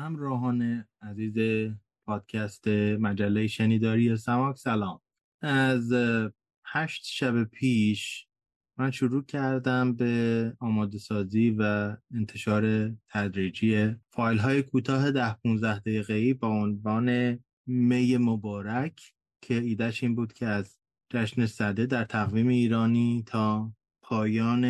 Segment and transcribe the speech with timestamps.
[0.00, 1.34] همراهان عزیز
[2.06, 5.00] پادکست مجله شنیداری سماک سلام.
[5.42, 5.92] از
[6.64, 8.26] هشت شب پیش
[8.78, 16.34] من شروع کردم به آماده سازی و انتشار تدریجی فایل های کوتاه ده 15 دقیقه‌ای
[16.34, 19.12] با عنوان می مبارک
[19.42, 20.78] که ایدهش این بود که از
[21.10, 23.72] جشن صده در تقویم ایرانی تا
[24.02, 24.64] پایان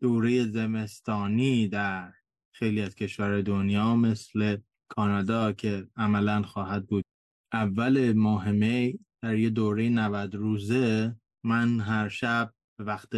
[0.00, 2.12] دوره زمستانی در
[2.60, 4.56] خیلی از کشور دنیا مثل
[4.88, 7.04] کانادا که عملا خواهد بود.
[7.52, 13.10] اول ماه می در یه دوره 90 روزه من هر شب به وقت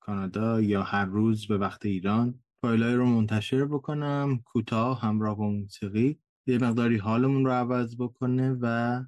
[0.00, 6.18] کانادا یا هر روز به وقت ایران فایلای رو منتشر بکنم کوتاه همراه با موسیقی.
[6.46, 9.04] یه مقداری حالمون رو عوض بکنه و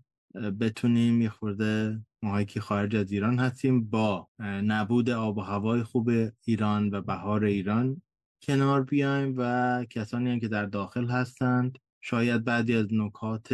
[0.61, 6.11] بتونیم یه خورده ماهایی که خارج از ایران هستیم با نبود آب و هوای خوب
[6.45, 8.03] ایران و بهار ایران
[8.42, 13.52] کنار بیایم و کسانی هم که در داخل هستند شاید بعدی از نکات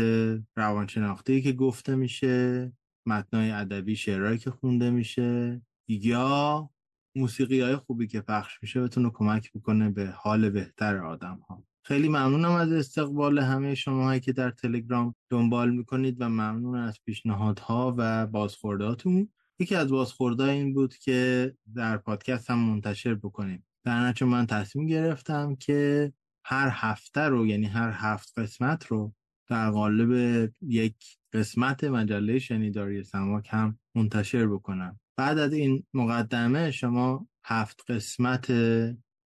[0.57, 2.73] روانشناختی که گفته میشه
[3.07, 6.71] متنای ادبی شعرهایی که خونده میشه یا
[7.17, 12.09] موسیقی های خوبی که پخش میشه بتونه کمک بکنه به حال بهتر آدم ها خیلی
[12.09, 18.27] ممنونم از استقبال همه شما که در تلگرام دنبال می‌کنید و ممنون از پیشنهادها و
[18.27, 23.65] بازخورداتون یکی از بازخوردها این بود که در پادکست هم منتشر بکنیم.
[23.85, 26.13] در نتیجه من تصمیم گرفتم که
[26.47, 29.15] هر هفته رو یعنی هر هفت قسمت رو
[29.49, 30.97] در قالب یک
[31.33, 35.01] قسمت مجله شنیداری سماک هم منتشر بکنم.
[35.17, 38.51] بعد از این مقدمه شما هفت قسمت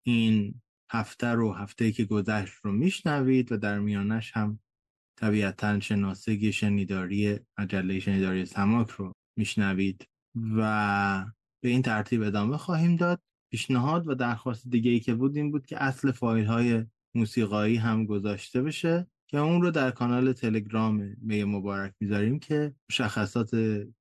[0.06, 4.60] این هفته رو هفته که گذشت رو میشنوید و در میانش هم
[5.18, 10.08] طبیعتا شناسگی شنیداری مجله شنیداری سماک رو میشنوید
[10.56, 11.24] و
[11.62, 13.20] به این ترتیب ادامه خواهیم داد.
[13.50, 18.06] پیشنهاد و درخواست دیگه ای که بود این بود که اصل فایل های موسیقایی هم
[18.06, 23.50] گذاشته بشه که اون رو در کانال تلگرام می مبارک می‌ذاریم که مشخصات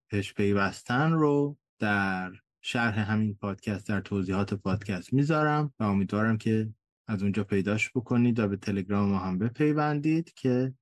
[0.09, 6.73] پش پیوستن رو در شرح همین پادکست در توضیحات پادکست می‌ذارم و امیدوارم که
[7.07, 10.73] از اونجا پیداش بکنید و به تلگرام ما هم بپیوندید که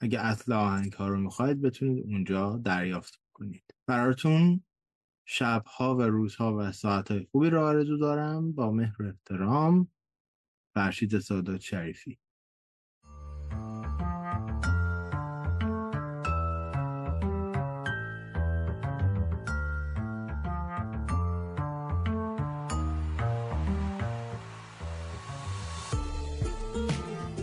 [0.00, 4.64] اگه اصل آهنگ ها رو می‌خواید بتونید اونجا دریافت کنید براتون
[5.24, 9.88] شبها و روزها و ساعتهای خوبی رو آرزو دارم با مهر و احترام.
[10.74, 12.18] فرشید سادات شریفی.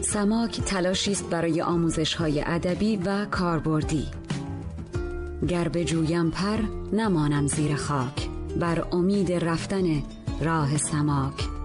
[0.02, 4.21] سماک تلاشی است برای آموزش های ادبی و کاربردی.
[5.48, 6.60] گر به جویم پر
[6.94, 8.30] نمانم زیر خاک.
[8.60, 10.04] بر امید رفتن
[10.42, 11.61] راه سماک.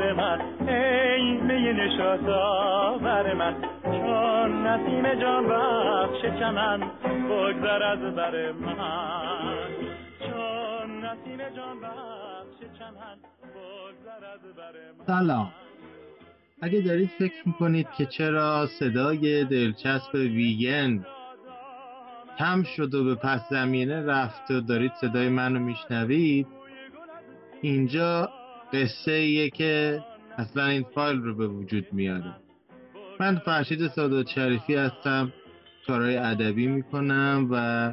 [0.00, 3.54] پرور من ای می نشاط آور من.
[3.84, 6.80] چون نسیم جان بخش چمن
[7.30, 9.68] بگذر از بر من.
[10.18, 13.16] چون نسیم جان بخش چمن
[13.54, 15.06] بگذر از بر من.
[15.06, 15.52] سلام.
[16.62, 21.06] اگه دارید فکر می‌کنید که چرا صدای دلچسب ویگن
[22.38, 26.46] کم شد و به پس زمینه رفت و دارید صدای منو میشنوید
[27.62, 28.28] اینجا
[28.72, 30.00] قصه ایه که
[30.38, 32.36] اصلا این فایل رو به وجود میاره.
[33.20, 35.32] من فرشید سادات شریفی هستم
[35.86, 37.92] کارهای ادبی می‌کنم و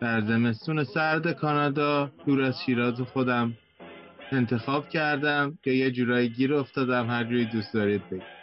[0.00, 3.54] در زمستون سرد کانادا دور از شیراز خودم
[4.32, 8.38] انتخاب کردم که یه جورایی گیر افتادم هر جوری دوست دارید بگید.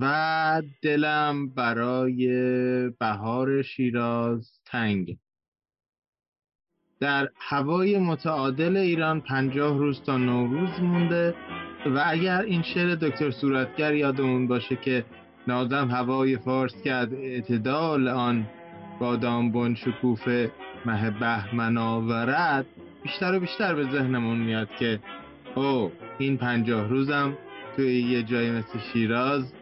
[0.00, 2.28] و دلم برای
[3.00, 5.16] بهار شیراز تنگ
[7.00, 11.34] در هوای متعادل ایران پنجاه روز تا نوروز مونده
[11.86, 15.04] و اگر این شعر دکتر صورتگر یادمون باشه که
[15.48, 18.46] نازم هوای فارس کرد اعتدال آن
[19.00, 20.50] بادام بن شکوفه
[20.86, 22.66] مه بهمن آورد.
[23.02, 25.00] بیشتر و بیشتر به ذهنمون میاد که
[25.54, 27.38] او این پنجاه روزم
[27.76, 29.52] توی یه جایی مثل شیراز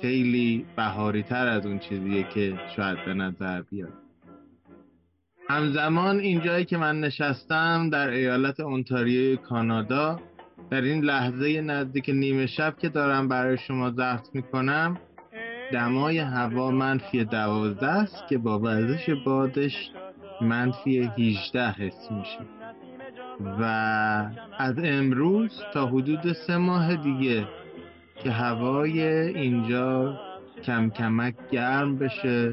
[0.00, 4.05] خیلی بهاری تر از اون چیزیه که شاید به نظر بیاد.
[5.48, 10.20] همزمان اینجایی که من نشستم در ایالت اونتاریوی کانادا
[10.70, 14.98] در این لحظه نزدیک نیمه شب که دارم برای شما ضبط می‌کنم
[15.72, 19.90] دمای هوا منفی دوازده است که با وزش بادش
[20.40, 22.40] منفی 18 حس میشه.
[23.60, 23.62] و
[24.58, 27.48] از امروز تا حدود سه ماه دیگه
[28.22, 30.20] که هوای اینجا
[30.64, 32.52] کم کمک گرم بشه.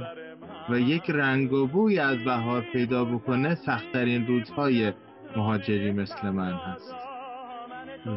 [0.69, 4.93] و یک رنگ و بوی از بهار پیدا بکنه سختترین روزهای
[5.35, 6.95] مهاجری مثل من هست.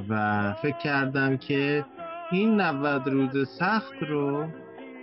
[0.09, 1.85] و فکر کردم که
[2.31, 4.47] این 90 روز سخت رو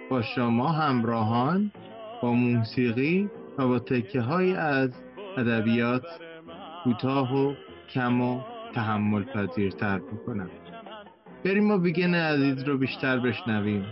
[0.09, 1.71] با شما همراهان
[2.21, 4.89] با موسیقی و با تکه های از
[5.37, 6.05] ادبیات
[6.83, 7.53] کوتاه و
[7.89, 8.41] کم و
[8.75, 10.49] تحمل پذیرتر بکنم.
[11.45, 13.85] بریم و بیگن عزیز رو بیشتر بشنویم.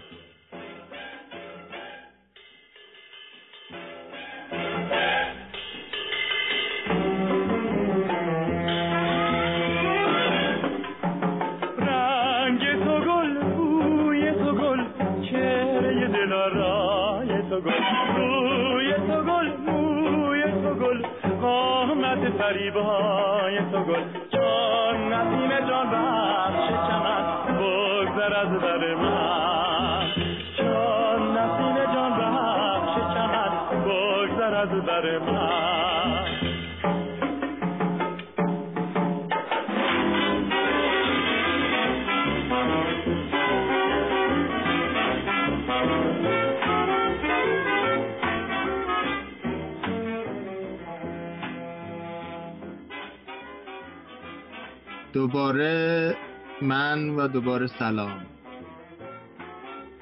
[57.32, 58.26] دوباره سلام.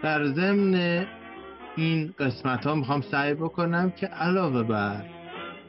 [0.03, 1.05] در ضمن
[1.77, 5.05] این قسمت ها می‌خوام سعی بکنم که علاوه بر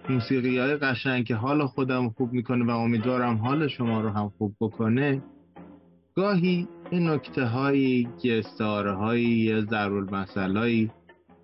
[0.08, 4.56] موسیقی های قشنگ که حال خودم خوب می‌کنه و امیدوارم حال شما رو هم خوب
[4.60, 5.22] بکنه
[6.16, 10.28] گاهی یه نکته هایی یه استعاره هایی یه ضرور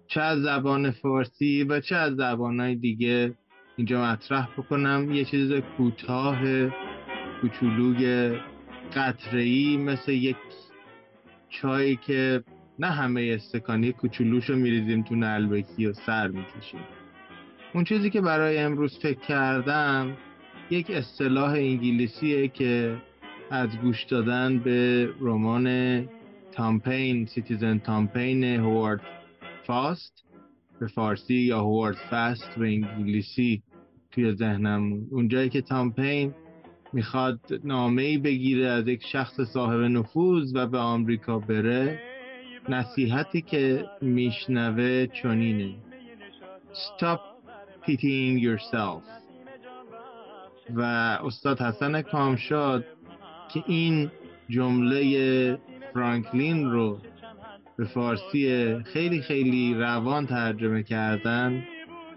[0.09, 3.35] چه از زبان فارسی و چه از زبان های دیگه
[3.77, 6.39] اینجا مطرح بکنم یه چیز کوتاه
[7.41, 8.33] کوچولوی
[8.95, 10.37] قطره‌ای مثل یک
[11.49, 12.43] چایی که
[12.79, 16.81] نه همه استکانی کوچولوشو میریزیم تو نعلبکی و سر می‌کشیم.
[17.75, 20.17] اون چیزی که برای امروز فکر کردم
[20.71, 22.97] یک اصطلاح انگلیسیه که
[23.51, 26.09] از گوش دادن به رمان
[26.53, 29.01] تام پین Citizen Tom Paine هوارد
[29.67, 30.25] فاست
[30.81, 33.63] به فارسی یا Howard Fast به انگلیسی
[34.11, 36.35] توی ذهنم اونجایی که تامپین
[36.93, 42.01] می‌خواد نامه بگیره از یک شخص صاحب نفوذ و به آمریکا بره
[42.69, 45.75] نصیحتی که میشنوه چنینه.
[46.73, 47.21] Stop
[47.87, 49.03] pitying yourself.
[50.75, 50.81] و
[51.25, 52.85] استاد حسن کامشاد
[53.55, 54.11] که این
[54.49, 55.59] جمله
[55.95, 56.99] فرانکلین رو
[57.77, 61.65] به فارسی خیلی خیلی روان ترجمه کردن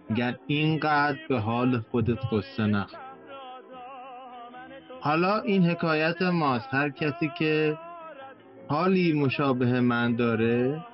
[0.10, 3.09] میگن اینقدر به حال خودت قصه نخور.
[5.02, 6.68] حالا این حکایت ماست.
[6.72, 7.78] هر کسی که
[8.68, 10.86] حالی مشابه من داره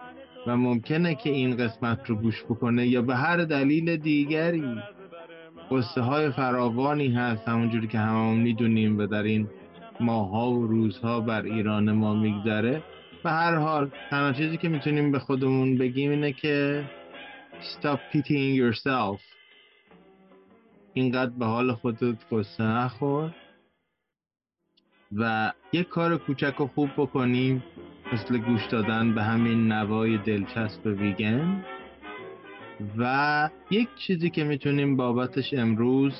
[0.48, 4.82] و ممکنه که این قسمت رو گوش بکنه یا به هر دلیل دیگری
[5.72, 7.48] قصه های فراوانی هست.
[7.48, 9.48] همونجوری که هممون می‌دونیم و در این
[10.00, 12.84] ماها و روزها بر ایران ما میگذره.
[13.24, 16.84] به هر حال تنها چیزی که می‌تونیم به خودمون بگیم اینه که
[17.62, 19.22] stop pitying yourself.
[20.94, 23.32] اینقدر به حال خودت قصه نخور.
[25.16, 27.64] و یک کار کوچک و خوب بکنیم.
[28.14, 31.64] مثل گوش دادن به همین نوای دلچسب ویگن.
[32.98, 36.14] و یک چیزی که می‌تونیم بابتش امروز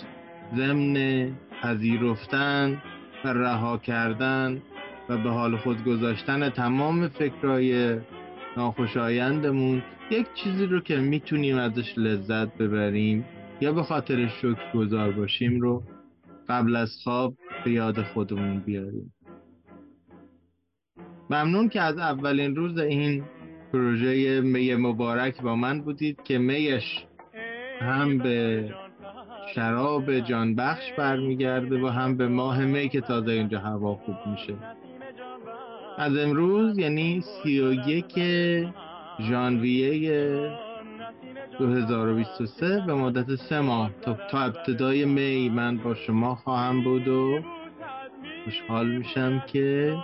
[0.56, 1.28] ضمن
[1.62, 2.82] پذیرفتن
[3.26, 4.62] و رها کردن
[5.10, 7.98] و به حال خود گذاشتن تمام فکرهای
[8.58, 13.26] ناخوشایندمون یک چیزی رو که می‌تونیم ازش لذت ببریم
[13.62, 15.84] یا به خاطر شکر گذار باشیم رو
[16.50, 17.34] قبل از خواب
[17.66, 19.14] به یاد خودمون بیاریم.
[21.30, 23.24] ممنون که از اولین روز این
[23.74, 27.06] پروژه می مبارک با من بودید که میش
[27.82, 28.70] هم به
[29.56, 34.56] شراب جانبخش برمیگرده و هم به ماه می که تازه اینجا هوا خوب میشه.
[35.98, 38.20] از امروز یعنی سی و یک
[39.20, 40.52] ژانویه
[41.60, 47.40] 2023 به مدت سه ماه تا, تا ابتدای می من با شما خواهم بود و
[48.46, 49.98] خوشحال میشم که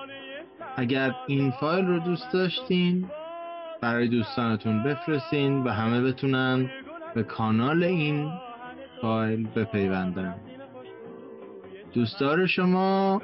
[0.77, 3.05] اگر این فایل رو دوست داشتین
[3.81, 6.69] برای دوستانتون بفرستین و همه بتونن
[7.15, 8.31] به کانال این
[9.01, 10.35] فایل بپیوندن.
[11.93, 13.21] دوستدار شما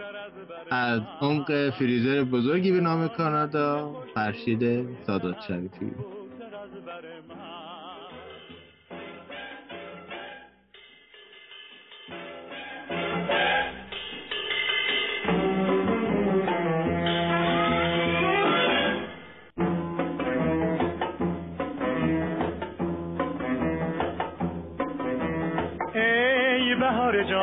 [0.72, 5.92] از عمق فریزر بزرگی به نام کانادا فرشید سادات شریفی.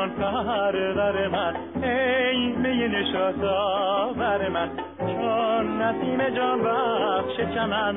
[0.04, 4.70] جان پرور من ای می نشاط آور من.
[4.99, 7.94] چون نسیم جان بخش چمن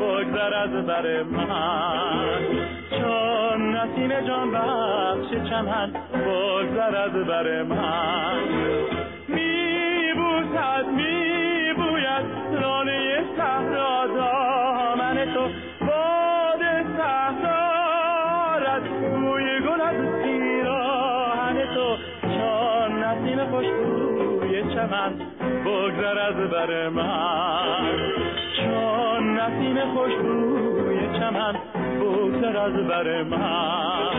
[0.00, 2.38] بگذر از بر من.
[2.90, 8.40] چون نسیم جان بخش چمن بگذر از بر من.
[9.28, 11.09] می بوسد می
[26.66, 27.98] بر من.
[28.56, 31.54] چون نسیم خوشبوی چمن
[32.00, 34.10] بگذر از بر من.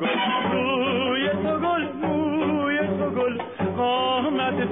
[0.00, 0.85] گل.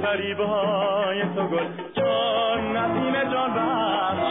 [0.04, 1.66] فریبای تو گل.
[1.96, 4.23] چون نسیم جان بخش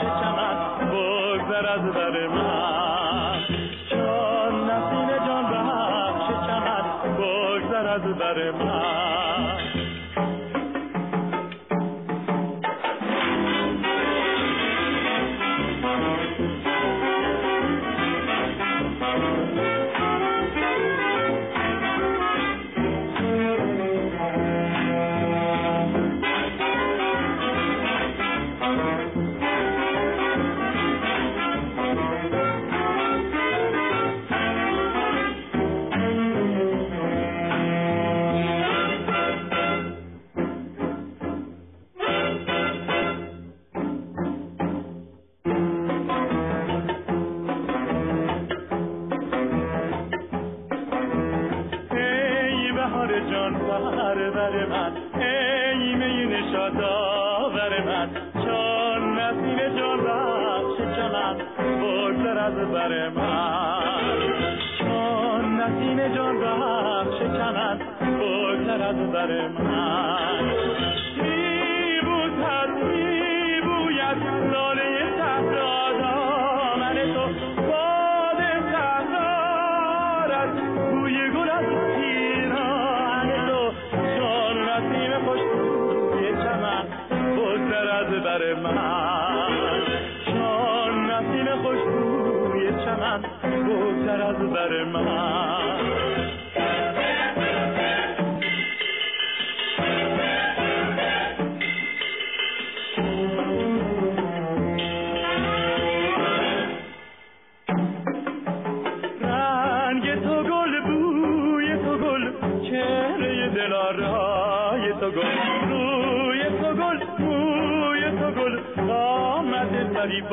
[69.14, 69.53] بگذر از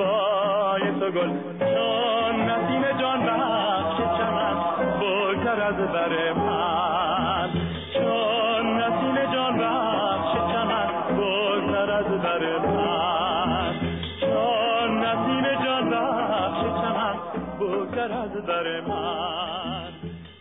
[0.01, 1.31] فریبای تو گل.
[1.59, 4.55] چون نسیم جان بخش چمن.
[5.01, 7.51] بگذر از بر من.
[7.95, 11.17] چون نسیم جان بخش چمن.
[11.17, 13.75] بگذر از بر من.
[14.21, 17.17] چون نسیم جان بخش چمن.
[17.61, 19.93] بگذر از بر من.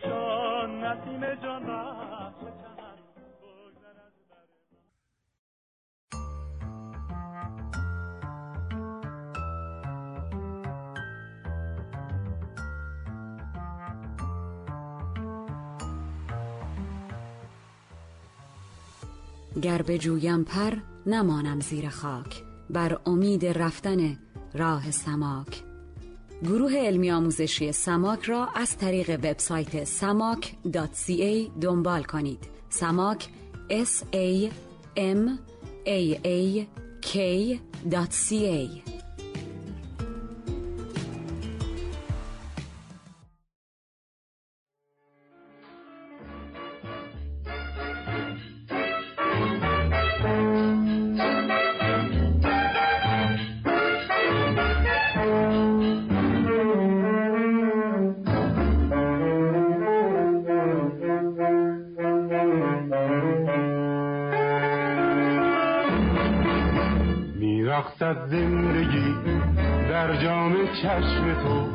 [0.04, 1.70] چون نسیم جان
[19.62, 20.74] گر بجویم پر
[21.06, 22.44] نمانم زیر خاک.
[22.70, 24.18] بر امید رفتن
[24.54, 25.64] راه سماک.
[26.44, 32.40] گروه علمی آموزشی سماک را از طریق وبسایت samak.ca دنبال کنید.
[32.70, 33.30] سماک
[33.70, 34.52] s a
[34.96, 35.30] m
[35.86, 36.66] a a
[37.02, 38.99] k.ca
[68.10, 69.16] میرقصد زندگی
[69.90, 71.70] در جام چشم تو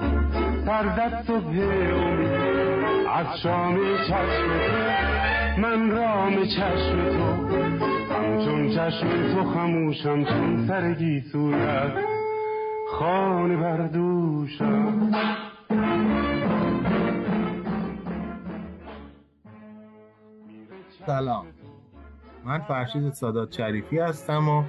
[0.66, 2.28] سرد صبح امید.
[3.14, 7.56] از شام چشم تو من رام چشم تو.
[8.14, 11.92] همچون چشم تو خموشم چون سر گیسویت
[12.90, 15.10] خانه بردوشم
[21.06, 21.46] سلام.
[22.44, 24.64] من فرشید سادات شریفی هستم و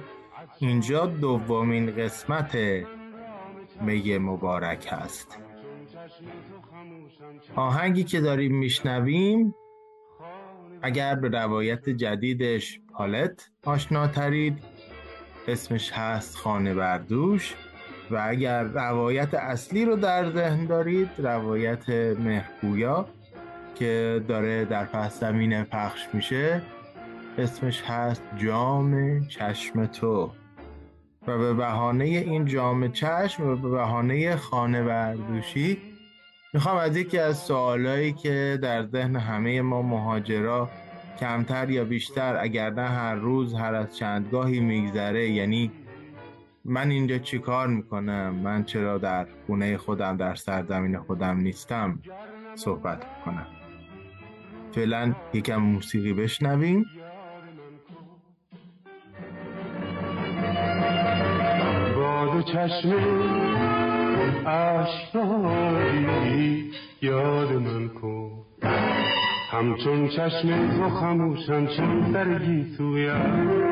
[0.58, 2.58] اینجا دومین قسمت
[3.80, 5.38] می مبارک هست.
[7.56, 9.54] آهنگی که داریم میشنویم
[10.82, 14.58] اگر به روایت جدیدش پالت آشناترید
[15.48, 17.54] اسمش هست خانه بردوش
[18.10, 23.08] و اگر روایت اصلی رو در ذهن دارید روایت مهرگویا
[23.74, 26.62] که داره در پس زمین پخش میشه
[27.38, 30.30] اسمش هست جام چشم تو.
[31.26, 35.78] و به بهانه این جام چشم و به بهانه خانه بردوشی
[36.52, 40.70] می‌خوام از یکی از سوالایی که در ذهن همه ما مهاجرا
[41.20, 45.30] کمتر یا بیشتر اگر نه هر روز هر از چندگاهی میگذره.
[45.30, 45.72] یعنی
[46.64, 51.98] من اینجا چی کار می‌کنم؟ من چرا در خونه خودم در سرزمین خودم نیستم؟
[52.54, 53.46] صحبت می‌کنم.
[54.72, 56.84] فعلا یکم موسیقی بشنویم.
[62.46, 62.92] چشم
[64.46, 66.10] اشکاری
[67.02, 68.30] یاد من کن.
[69.50, 73.66] همچون چشم تو خموشم چون سر گیسویم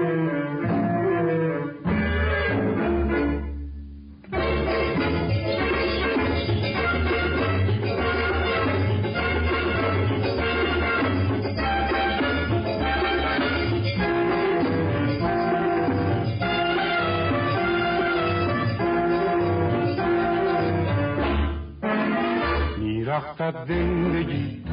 [23.14, 24.64] میرقصد زندگی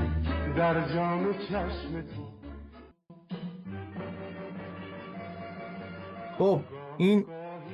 [0.58, 2.32] در جام چشم تو.
[6.38, 6.62] خب
[6.98, 7.26] این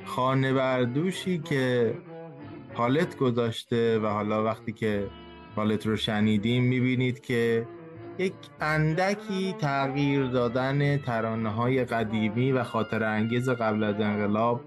[0.04, 1.94] خانه بردوشی که
[2.74, 5.06] پالت گذاشته و حالا وقتی که
[5.56, 7.66] پالت رو شنیدیم می‌بینید که
[8.18, 14.60] یک اندکی تغییر دادن ترانه های قدیمی و خاطر انگیز قبل از انقلاب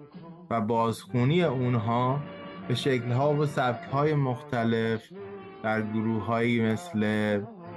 [0.50, 2.20] و بازخونی اونها
[2.68, 5.02] به شکلها و سبکهای مختلف
[5.64, 7.02] در گروه هایی مثل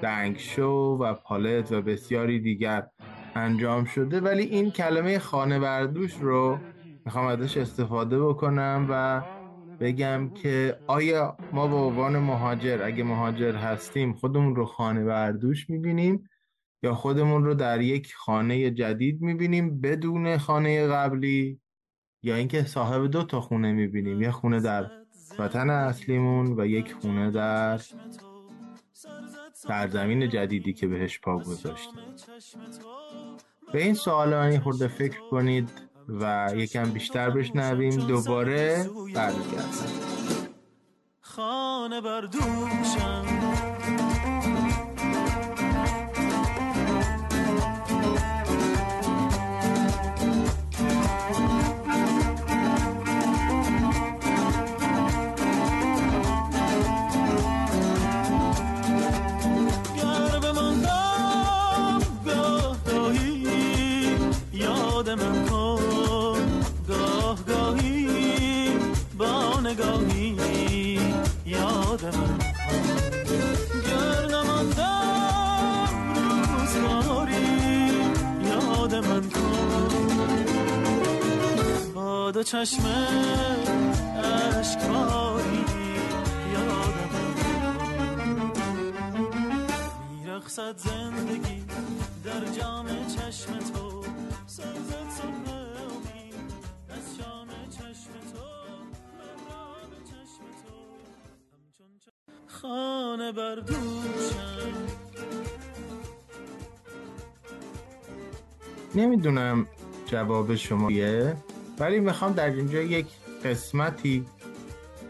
[0.02, 2.86] دنگشو و پالت و بسیاری دیگر
[3.34, 4.20] انجام شده.
[4.20, 6.58] ولی این کلمه خانه بردوش رو
[7.04, 9.22] می‌خوام ازش استفاده بکنم و
[9.80, 16.28] بگم که آیا ما به عنوان مهاجر اگه مهاجر هستیم خودمون رو خانه بردوش می‌بینیم
[16.82, 21.60] یا خودمون رو در یک خانه جدید می‌بینیم بدون خانه قبلی
[22.22, 24.90] یا اینکه صاحب دو تا خونه می‌بینیم؟ یه خونه در
[25.38, 27.80] وطن اصلیمون و یک خونه در
[29.52, 32.00] سرزمین جدیدی که بهش پا گذاشتیم
[33.72, 35.70] به این سوال من خورده فکر کنید
[36.08, 38.06] و یکم بیشتر بشنویم.
[38.06, 39.68] دوباره برمیگردم.
[41.20, 43.73] خانه بردوشم
[82.36, 82.82] و چشم
[84.58, 85.64] اشکباری
[86.52, 87.74] یاد من کن
[90.10, 91.64] میرقصد زندگی
[92.24, 94.02] در جام چشم تو
[94.46, 95.43] سرزد
[102.64, 104.72] خانه بردوشم
[108.94, 109.66] نمی‌دونم
[110.06, 111.36] جواب شما یه
[111.78, 113.06] ولی می‌خوام در اینجا یک
[113.44, 114.24] قسمتی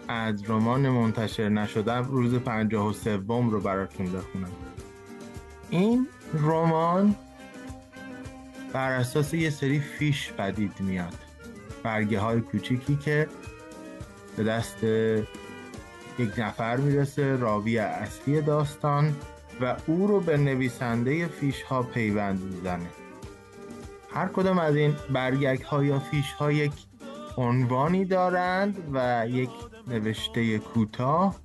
[0.09, 4.53] از رمان منتشر نشدم روز پنجاه و سوم رو براتون بخونم.
[5.71, 7.15] این رمان
[8.73, 11.15] بر اساس یه سری فیش پدید میاد.
[11.83, 13.29] برگه های کوچیکی که
[14.37, 14.85] به دست
[16.19, 19.17] یک نفر می‌رسه راوی اصلی داستان
[19.61, 22.87] و او رو به نویسنده فیش ها پیوند می‌زنه.
[24.15, 26.73] هر کدام از این برگک ها یا فیش ها یک
[27.37, 29.51] عنوانی دارند و یک
[29.89, 31.37] نوشته کوتاه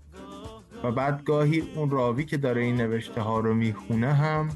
[0.84, 4.50] و بعد گاهی اون راوی که داره این نوشته ها رو می‌خونه هم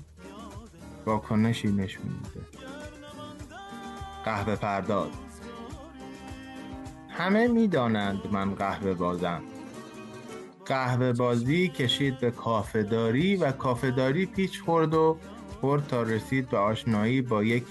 [1.06, 2.48] واکنشی نشون میده.
[4.26, 5.10] قهوه پرداز.
[7.10, 9.42] همه می‌دانند من قهوه بازم.
[10.66, 15.18] قهوه بازی کشید به کافهداری و کافهداری پیچ خورد و
[15.62, 17.64] برد تا رسید به آشنایی با یک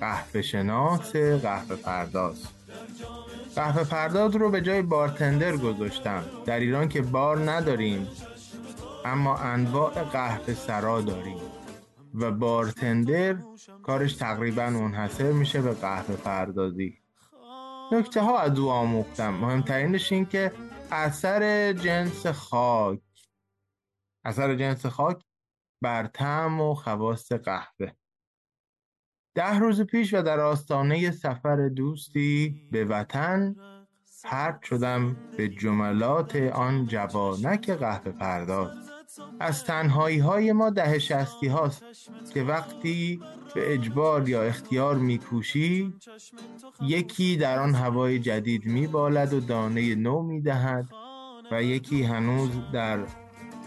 [0.00, 2.44] قهوه شناس قهوه پرداز.
[3.54, 6.24] قهوه پرداز رو به جای بارتندر گذاشتم.
[6.46, 8.08] در ایران که بار نداریم
[9.04, 11.38] اما انواع قهوه سرا داریم.
[12.14, 13.36] و بارتندر
[13.82, 16.94] کارش تقریبا منحصر میشه به قهوه پردازی.
[17.92, 19.34] نکته ها از او آموختم.
[19.34, 20.52] مهمترینش این که
[20.92, 23.00] اثر جنس خاک.
[24.24, 25.22] اثر جنس خاک
[25.82, 27.92] بر طعم و خواست قهوه.
[29.34, 33.56] ده روز پیش و در آستانه سفر دوستی به وطن
[34.24, 38.90] پرد شدم به جملات آن جوانک قهوه پرداز.
[39.40, 41.82] از تنهایی های ما ده شستی هاست
[42.34, 43.20] که وقتی
[43.54, 45.94] به اجبار یا اختیار میکوشی
[46.82, 50.88] یکی در آن هوای جدید میبالد و دانه نو می‌دهد
[51.52, 52.98] و یکی هنوز در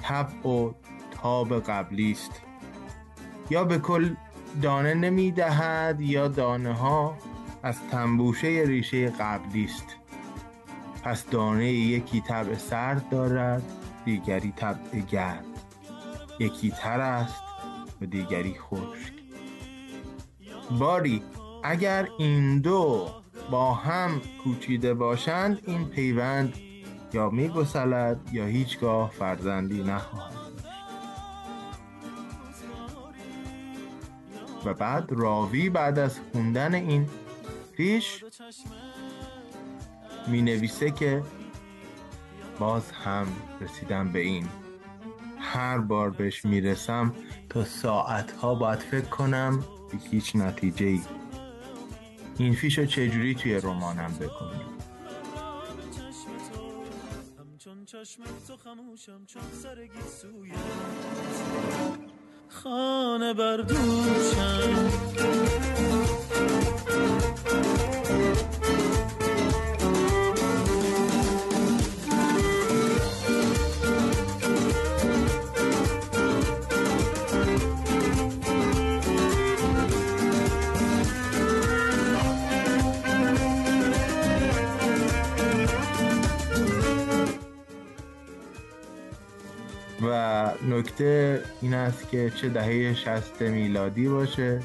[0.02, 0.74] طبع و
[1.12, 2.32] تاب قبلی است.
[3.50, 4.15] یا به کل
[4.62, 7.17] دانه نمی‌دهد یا دانه ها
[7.63, 9.98] از تنبوشه ریشه قبلی است.
[11.04, 13.63] پس دانه یکی طبع سرد دارد
[14.06, 15.46] دیگری طبع گرم
[16.39, 17.44] یکی تر است
[18.02, 19.21] و دیگری خشک.
[20.80, 21.24] باری
[21.64, 23.10] اگر این دو
[23.52, 26.54] با هم کوچیده باشند این پیوند
[27.14, 30.42] یا میگسلد یا هیچگاه فرزندی نخواهد
[34.66, 37.10] و بعد راوی بعد از خوندن این
[37.78, 38.24] پیش
[40.28, 41.24] می نویسه که
[42.60, 43.28] باز هم
[43.62, 44.48] رسیدم به این.
[45.40, 47.14] هر بار بهش می‌رسم
[47.50, 49.64] تا ساعتها باید فکر کنم
[50.12, 51.02] هیچ نتیجه ای
[52.38, 54.62] این فیش رو چجوری توی رمانم بکنیم
[57.40, 60.52] همچون چشم تو خموشم چون سرگی سوی
[62.50, 64.92] خانه بردوشم
[90.12, 94.60] و نکته این است که چه دهه شست میلادی باشه.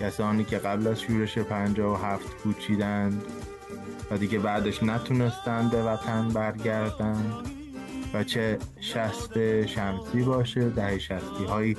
[0.00, 3.22] کسانی که قبل از شورش پنجاه و هفت کوچیدند
[4.10, 7.34] و دیگه بعدش نتونستند به وطن برگردند
[8.14, 11.76] و چه شست شمسی باشه دهه شستی هایی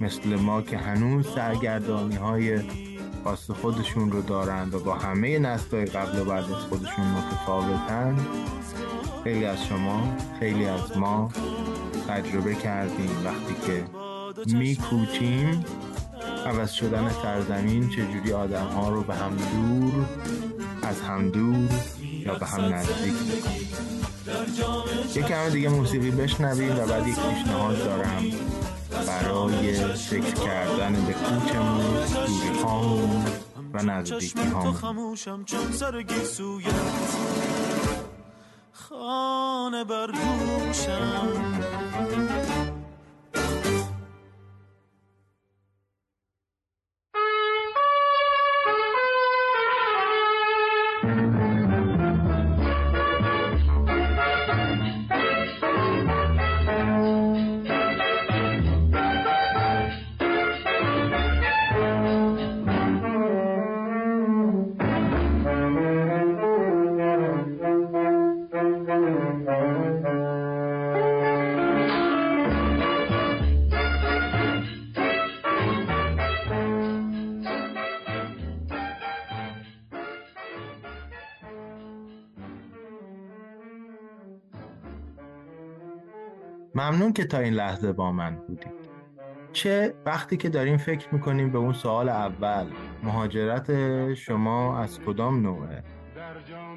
[0.00, 2.60] مثل ما که هنوز سرگردانی های
[3.24, 8.16] خاص خودشون رو دارند و با همه نسلهای قبل و بعد از خودشون متفاوتن.
[9.24, 11.30] خیلی از شما خیلی از ما
[12.08, 13.84] تجربه کردیم وقتی که
[14.56, 15.64] میکوچیم.
[16.46, 20.06] عوض شدن سرزمین چجوری آدم ها رو به هم دور
[20.82, 21.68] از هم دور
[22.26, 23.72] یا به هم نزدیک بکنیم
[25.14, 28.24] یک کم دیگه موسیقی بشنویم و بعد یک پیشنهاد دارم
[29.06, 31.94] برای فکر کردن به کوچمون
[32.26, 33.24] دوری هامون
[33.74, 35.16] و نزدیکی هامون.
[38.92, 40.12] خموشم
[40.52, 42.71] چون سرگی
[86.92, 88.92] ممنون که تا این لحظه با من بودید
[89.52, 92.66] چه وقتی که داریم فکر می‌کنیم به اون سوال اول
[93.02, 95.84] مهاجرت شما از کدام نوعه؟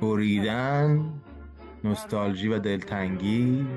[0.01, 1.13] بریدن
[1.84, 3.67] نوستالژی و دلتنگی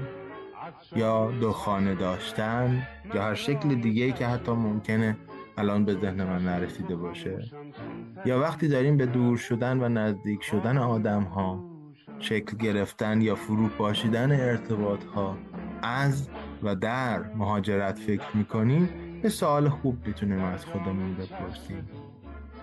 [0.96, 5.16] یا دو خانه داشتن یا هر شکل دیگه که حتی ممکنه
[5.56, 7.42] الان به ذهن من نرسیده باشه؟
[8.24, 11.64] یا وقتی داریم به دور شدن و نزدیک شدن آدم ها
[12.18, 15.36] شکل گرفتن یا فرو پاشیدن ارتباط ها
[15.82, 16.28] از
[16.62, 18.88] و در مهاجرت فکر می‌کنیم
[19.22, 21.88] به سوال خوب می‌تونیم از خودمون بپرسیم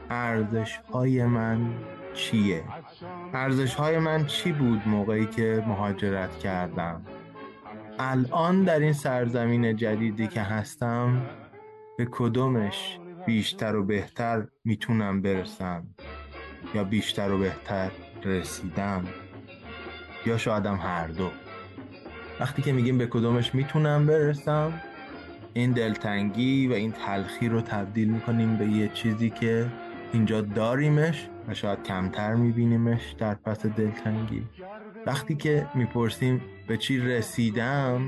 [0.10, 1.74] ارزش های من
[2.14, 2.64] چیه؟
[3.34, 7.02] ارزش های من چی بود موقعی که مهاجرت کردم؟
[8.00, 11.22] الان در این سرزمین جدیدی که هستم
[11.98, 15.88] به کدومش بیشتر و بهتر می‌تونم برسم
[16.74, 17.92] یا بیشتر و بهتر
[18.24, 19.04] رسیدم
[20.26, 21.30] یا شایدم هر دو
[22.40, 24.74] وقتی که میگیم به کدومش می‌تونم برسم
[25.54, 29.66] این دلتنگی و این تلخی رو تبدیل می‌کنیم به یه چیزی که
[30.14, 34.44] اینجا داریمش و شاید کمتر میبینیمش در پس دلتنگی.
[35.06, 38.02] وقتی که می‌پرسیم به چی رسیدم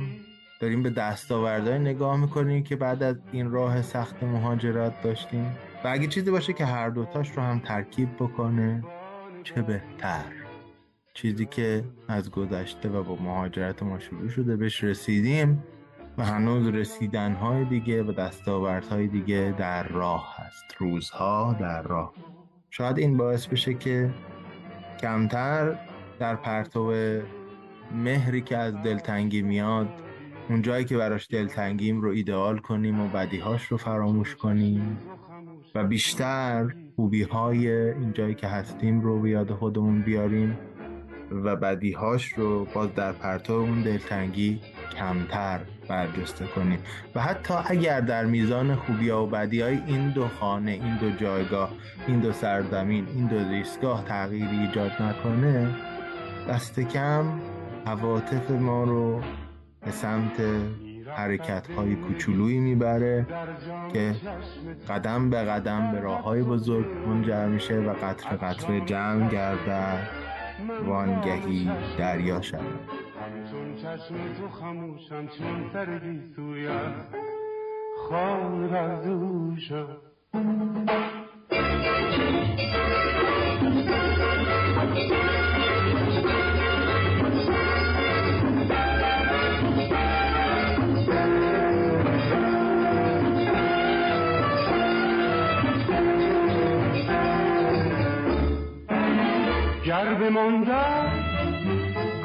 [0.59, 5.45] داریم به دستاوردهای نگاه می‌کنیم که بعد از این راه سخت مهاجرت داشتیم.
[5.83, 8.83] و اگه چیزی باشه که هر دوتاش رو هم ترکیب بکنه
[9.43, 10.46] چه بهتر.
[11.17, 15.63] چیزی که از گذشته و با مهاجرت ما شروع شده بهش رسیدیم
[16.17, 20.63] و هنوز رسیدنهای دیگه و دستاوردهای دیگه در راه هست.
[20.77, 22.13] روزها در راه.
[22.69, 24.13] شاید این باعث بشه که
[25.01, 25.79] کمتر
[26.19, 26.93] در پرتو
[27.95, 29.89] مهری که از دلتنگی میاد
[30.49, 34.97] اون جایی که براش دلتنگیم رو ایدئال کنیم و بدیهاش رو فراموش کنیم
[35.75, 40.57] و بیشتر خوبی های این جایی که هستیم رو به یاد خودمون بیاریم.
[41.31, 44.61] و بدیهاش رو باز در پرتو اون دلتنگی
[44.97, 46.79] کمتر برجسته کنیم.
[47.15, 51.71] و حتی اگر در میزان خوبی و بدی های این دو خانه این دو جایگاه
[52.07, 55.75] این دو سرزمین این دو زیستگاه تغییری ایجاد نکنه
[56.49, 57.39] دست کم
[57.85, 59.21] عواطف ما رو
[59.85, 60.41] به سمت
[61.15, 63.27] حرکت های کوچولویی می‌بره
[63.93, 64.15] که
[64.89, 70.26] قدم به قدم به راه های بزرگ منجر میشه و قطر قطر جمع گرده
[70.85, 72.61] وانگهی دریا شود.
[73.21, 76.95] همچون چشم تو خموشم چون سر گیسویم
[78.09, 79.97] خانه بر دوشم
[99.87, 101.11] گر بماندم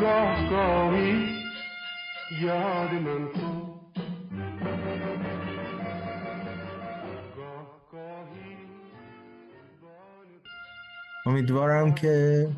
[0.01, 1.29] گاه گاهی
[2.41, 3.29] یاد من
[7.93, 8.57] گاهی
[11.27, 12.49] امیدوارم که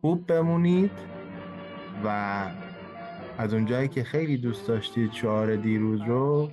[0.00, 0.90] خوب بمونید
[2.04, 2.08] و
[3.38, 6.50] از اونجایی که خیلی دوست داشتید شعار دیروز رو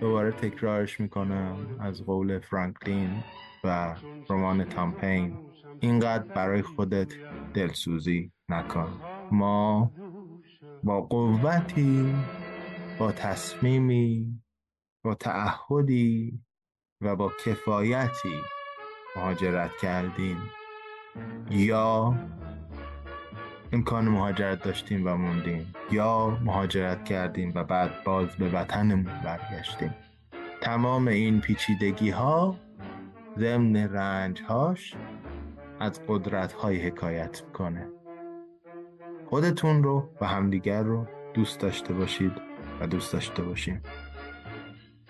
[0.00, 3.10] دوباره تکرارش می‌کنم از قول فرانکلین
[3.64, 3.94] و
[4.30, 5.43] رمان تامپین
[5.84, 7.12] اینقدر برای خودت
[7.54, 9.00] دلسوزی نکن.
[9.32, 9.90] ما
[10.84, 12.14] با قوتی
[12.98, 14.40] با تصمیمی
[15.04, 16.40] با تعهدی
[17.00, 18.40] و با کفایتی
[19.16, 20.36] مهاجرت کردیم.
[21.50, 22.14] یا
[23.72, 25.74] امکان مهاجرت داشتیم و موندیم.
[25.92, 29.94] یا مهاجرت کردیم و بعد باز به وطنمون برگشتیم.
[30.60, 32.56] تمام این پیچیدگی ها
[33.38, 34.94] ضمن رنج هاش
[35.84, 37.88] از قدرت های حکایت می‌کنه
[39.26, 42.32] خودتون رو و همدیگر رو دوست داشته باشید
[42.80, 43.82] و دوست داشته باشیم.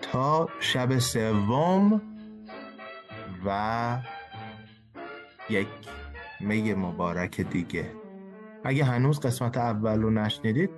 [0.01, 2.01] تا شب سوم
[3.45, 3.97] و
[5.49, 5.67] یک
[6.39, 7.91] می مبارک دیگه.
[8.63, 10.69] اگه هنوز قسمت اول رو نشنیدید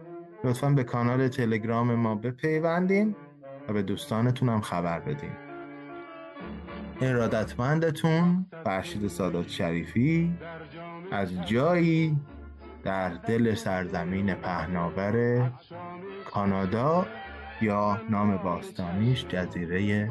[0.43, 3.15] لطفا به کانال تلگرام ما بپیوندین
[3.69, 5.46] و به دوستانتون هم خبر بدین.
[7.01, 10.33] ارادتمندتون فرشید سادات شریفی
[11.11, 12.17] از جایی
[12.83, 15.49] در دل سرزمین پهناور
[16.31, 17.05] کانادا
[17.61, 20.09] یا نام باستانیش جزیره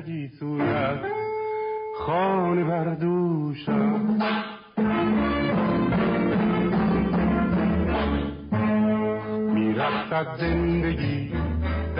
[0.00, 1.00] گیسویت
[1.98, 2.64] خانه
[10.36, 11.32] زندگی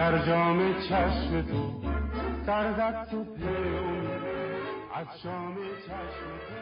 [0.08, 1.82] در جام چشم تو
[2.46, 4.22] سرزد تو امید
[4.94, 6.60] از شام چشم تو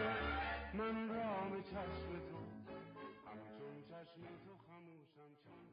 [0.79, 2.39] من رام چشم تو.
[3.27, 5.65] همچون چشم تو خموشم چون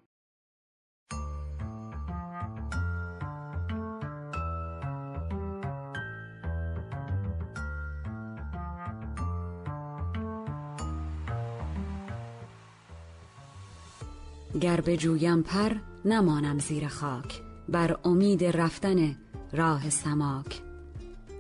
[14.62, 15.72] گر بجویم پر
[16.06, 17.43] نمانم زیر خاک.
[17.70, 19.16] بر امید رفتن
[19.54, 20.62] راه سماک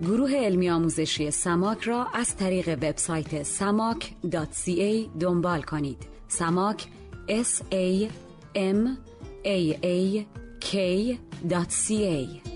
[0.01, 5.97] گروه علمی آموزشی سماک را از طریق وبسایت samak.ca دنبال کنید.
[6.27, 6.88] سماک
[7.27, 8.09] S A
[8.55, 8.88] M
[9.45, 10.25] A A
[10.62, 12.53] K.ca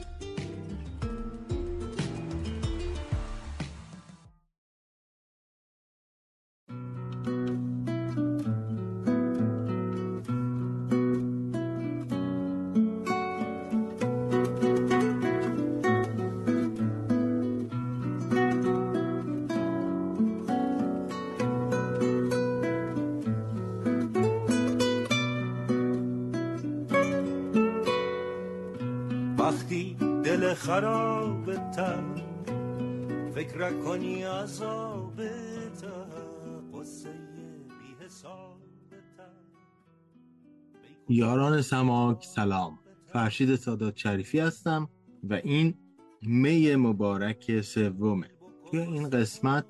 [41.09, 42.79] یاران سماک سلام.
[43.05, 44.89] فرشید سادات شریفی هستم
[45.23, 45.73] و این
[46.21, 48.29] می مبارک سومه.
[48.69, 49.65] توی این قسمت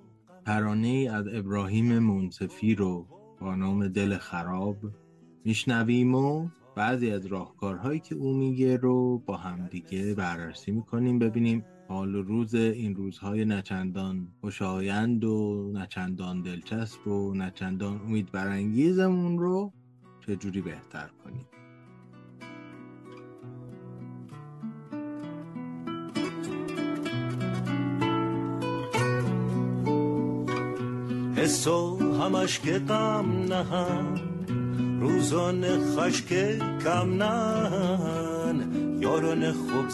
[0.45, 3.07] ترانه از ابراهیم منصفی رو
[3.41, 4.77] با نام دل خراب
[5.45, 12.13] میشنویم و بعضی از راهکارهایی که او میگه رو با همدیگه بررسی می‌کنیم ببینیم حال
[12.13, 19.73] روز این روزهای نچندان خوشایند و نچندان دلچسب و نچندان امید برانگیزمون رو
[20.27, 21.45] چجوری بهتر کنیم؟
[31.35, 34.17] حس و همش که غم نهن
[34.99, 38.71] روزان خشک کم نهن
[39.01, 39.89] یاران خوب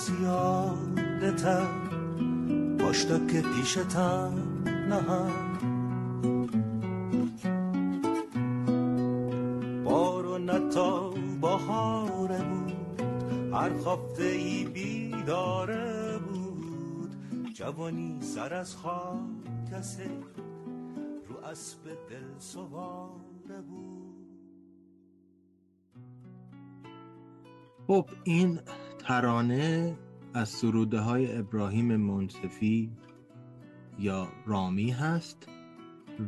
[2.94, 5.32] زیادتر باشتا که پیشتم نهن
[9.84, 11.10] بارو نتا
[11.42, 13.02] بهاره بود
[13.54, 17.16] هر خفته ای بیداره بود.
[17.54, 19.18] جوانی سر از خاک
[19.72, 20.10] کسی
[21.30, 21.80] رو اسب
[22.10, 24.14] دل سواره بود.
[27.88, 28.60] خب این
[29.00, 29.96] ترانه
[30.34, 32.92] از سروده های ابراهیم منصفی
[34.00, 35.48] یا رامی هست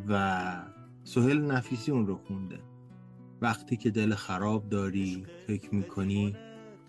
[0.08, 0.64] و
[1.04, 2.60] سهل نفیسی اون رو خونده.
[3.42, 6.36] وقتی که دل خراب داری فکر می‌کنی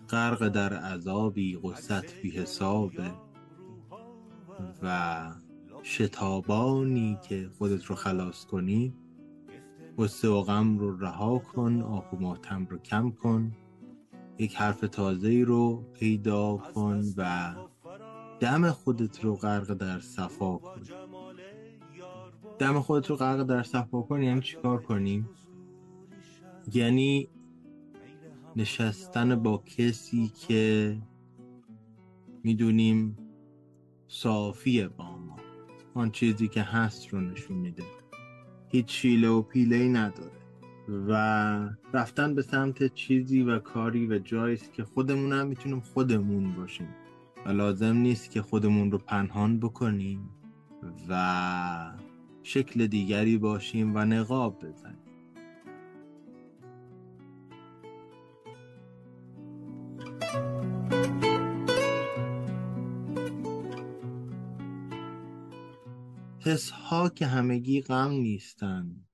[0.09, 3.11] غرق در عذابی قصت بی حسابه
[4.83, 5.31] و
[5.83, 8.93] شتابانی که خودت رو خلاص کنی
[9.97, 13.51] قصه و غم رو رها کن آب و ماتم رو کم کن.
[14.39, 17.55] یک حرف تازه رو پیدا کن و
[18.39, 20.81] دم خودت رو غرق در صفا کن.
[22.59, 25.29] دم خودت رو غرق در صفا کن یعنی چیکار کنیم؟
[26.73, 27.29] یعنی
[28.55, 30.97] نشستن با کسی که
[32.43, 33.17] می‌دونیم
[34.07, 35.35] صافیه با ما.
[35.93, 37.83] آن چیزی که هست رو نشون میده.
[38.67, 40.36] هیچ شیله و پیله نداره.
[40.87, 41.13] و
[41.93, 46.87] رفتن به سمت چیزی و کاری و جایی که خودمون هم می‌تونیم خودمون باشیم.
[47.45, 50.29] و لازم نیست که خودمون رو پنهان بکنیم
[51.09, 51.91] و
[52.43, 54.97] شکل دیگری باشیم و نقاب بزنیم.
[66.39, 69.06] حس ها که همگی غم نیستند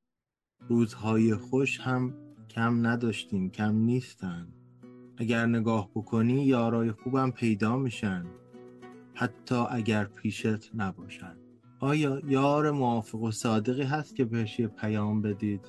[0.69, 2.13] روزهای خوش هم
[2.49, 4.47] کم نداشتیم کم نیستن.
[5.17, 8.25] اگر نگاه بکنی یارای خوبم پیدا میشن.
[9.13, 11.35] حتی اگر پیشت نباشن.
[11.79, 15.67] آیا یار موافق و صادقی هست که بهش یه پیام بدید؟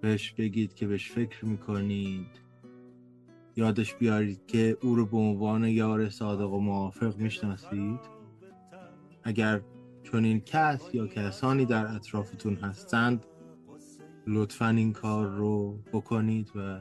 [0.00, 2.46] بهش بگید که بهش فکر می‌کنید.
[3.56, 8.00] یادش بیارید که او رو به عنوان یار صادق و موافق می‌شناسید؟
[9.22, 9.60] اگر
[10.12, 13.26] چنین کس یا کسانی در اطرافتون هستند
[14.26, 16.80] لطفا این کار رو بکنید و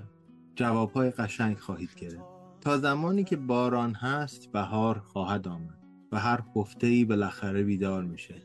[0.55, 2.35] جوابهای قشنگ خواهید گرفت.
[2.61, 5.79] تا زمانی که باران هست بهار خواهد آمد
[6.11, 8.35] و هر خفته ای بالاخره بیدار میشه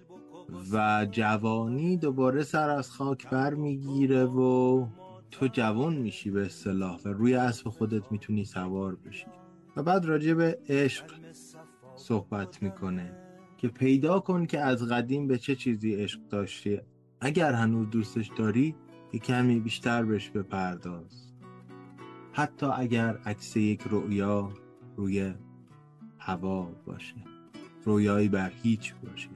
[0.72, 4.86] و جوانی دوباره سر از خاک بر می‌گیره و
[5.30, 9.26] تو جوان میشی به اصطلاح و روی اسب خودت می‌تونی سوار بشی.
[9.76, 11.04] و بعد راجع به عشق
[11.96, 13.12] صحبت می‌کنه
[13.56, 16.80] که پیدا کن که از قدیم به چه چیزی عشق داشتی.
[17.20, 18.74] اگر هنوز دوستش داری
[19.12, 21.32] یه کمی بیشتر بهش بپرداز.
[22.32, 24.52] حتی اگر عکس یک رؤیا
[24.96, 25.34] روی
[26.18, 27.16] هوا باشه.
[27.84, 29.28] رویایی بر هیچ باشه.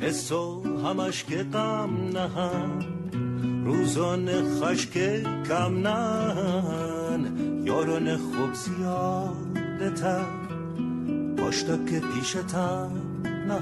[0.00, 2.84] حس و همش که غم نهن
[3.64, 4.28] روزان
[4.60, 9.46] خشک کم نهن یاران خوب زیاد
[9.78, 10.24] خنده تر
[11.90, 12.92] که پیشتم
[13.24, 13.60] نه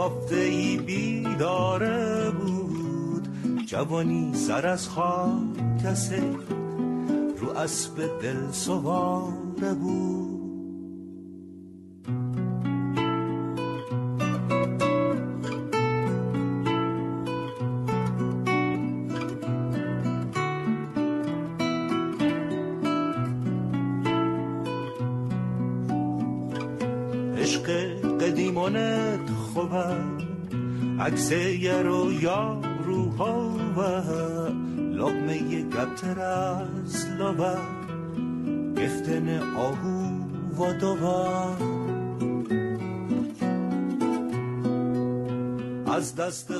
[0.00, 3.28] خفته ای بیداره بود.
[3.66, 6.22] جوانی سر از خاک کسی
[7.38, 10.19] رو اسب دل سواره بود
[31.20, 33.80] عکس یه رو یا روها و
[34.80, 37.56] لقمه گبتر از لبا
[38.76, 40.08] گفتن آهو
[40.54, 41.56] و دوها
[45.86, 46.50] از دست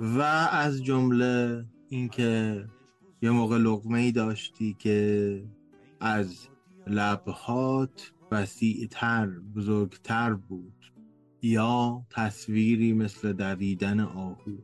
[0.00, 0.20] و
[0.52, 2.64] از جمله اینکه
[3.22, 5.42] یه موقع لقمه ای داشتی که
[6.00, 6.48] از
[6.86, 10.92] لبهات وسیعتر بزرگتر بود.
[11.42, 14.56] یا تصویری مثل دویدن آهو.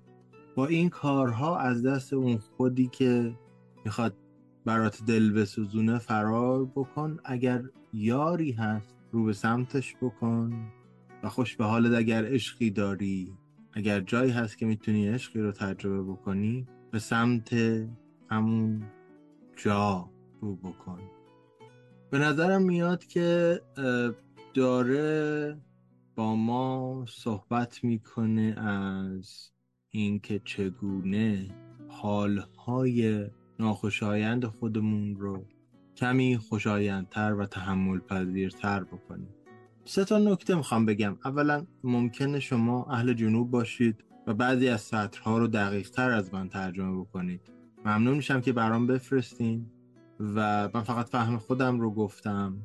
[0.55, 3.39] با این کارها از دست اون خودی که
[3.85, 4.17] می‌خواد
[4.65, 7.17] برات دل بسوزونه فرار بکن.
[7.25, 7.63] اگر
[7.93, 10.73] یاری هست رو به سمتش بکن
[11.23, 13.33] و خوش به حالت اگر عشقی داری
[13.73, 17.55] اگر جایی هست که می‌تونی عشقی رو تجربه بکنی به سمت
[18.31, 18.83] همون
[19.57, 20.11] جا
[20.41, 21.01] رو بکن.
[22.11, 23.61] به نظرم میاد که
[24.55, 25.57] داره
[26.15, 29.51] با ما صحبت می‌کنه از
[29.91, 31.51] اینکه چگونه
[31.89, 33.27] حالهای
[33.59, 35.45] ناخوشایند خودمون رو
[35.97, 39.35] کمی خوشایندتر و تحمل پذیرتر بکنیم.
[39.85, 41.17] سه تا نکته می‌خوام بگم.
[41.25, 46.49] اولا ممکنه شما اهل جنوب باشید و بعضی از سطرها رو دقیق تر از من
[46.49, 47.41] ترجمه بکنید.
[47.85, 49.67] ممنون میشم که برام بفرستین.
[50.21, 52.57] و من فقط فهم خودم رو گفتم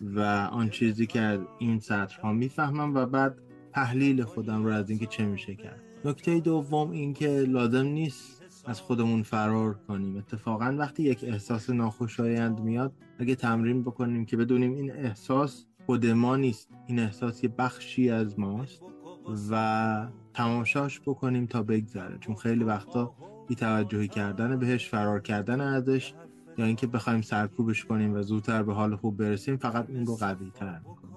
[0.00, 0.20] و
[0.52, 3.38] آن چیزی که از این سطرها می‌فهمم و بعد
[3.72, 5.80] تحلیل خودم رو از اینکه چه میشه کرد.
[6.04, 10.16] نکته دوم اینکه لازم نیست از خودمون فرار کنیم.
[10.16, 16.36] اتفاقا وقتی یک احساس ناخوشایند میاد اگه تمرین بکنیم که بدونیم این احساس خود ما
[16.36, 16.68] نیست.
[16.86, 18.82] این احساس یه بخشی از ماست
[19.50, 22.18] و تماشاش بکنیم تا بگذره.
[22.18, 23.14] چون خیلی وقتا
[23.48, 26.14] بی توجهی کردن بهش فرار کردن ازش
[26.58, 30.50] یا اینکه بخوایم سرکوبش کنیم و زودتر به حال خوب برسیم فقط اون رو قوی
[30.54, 31.14] تر می‌کنیم.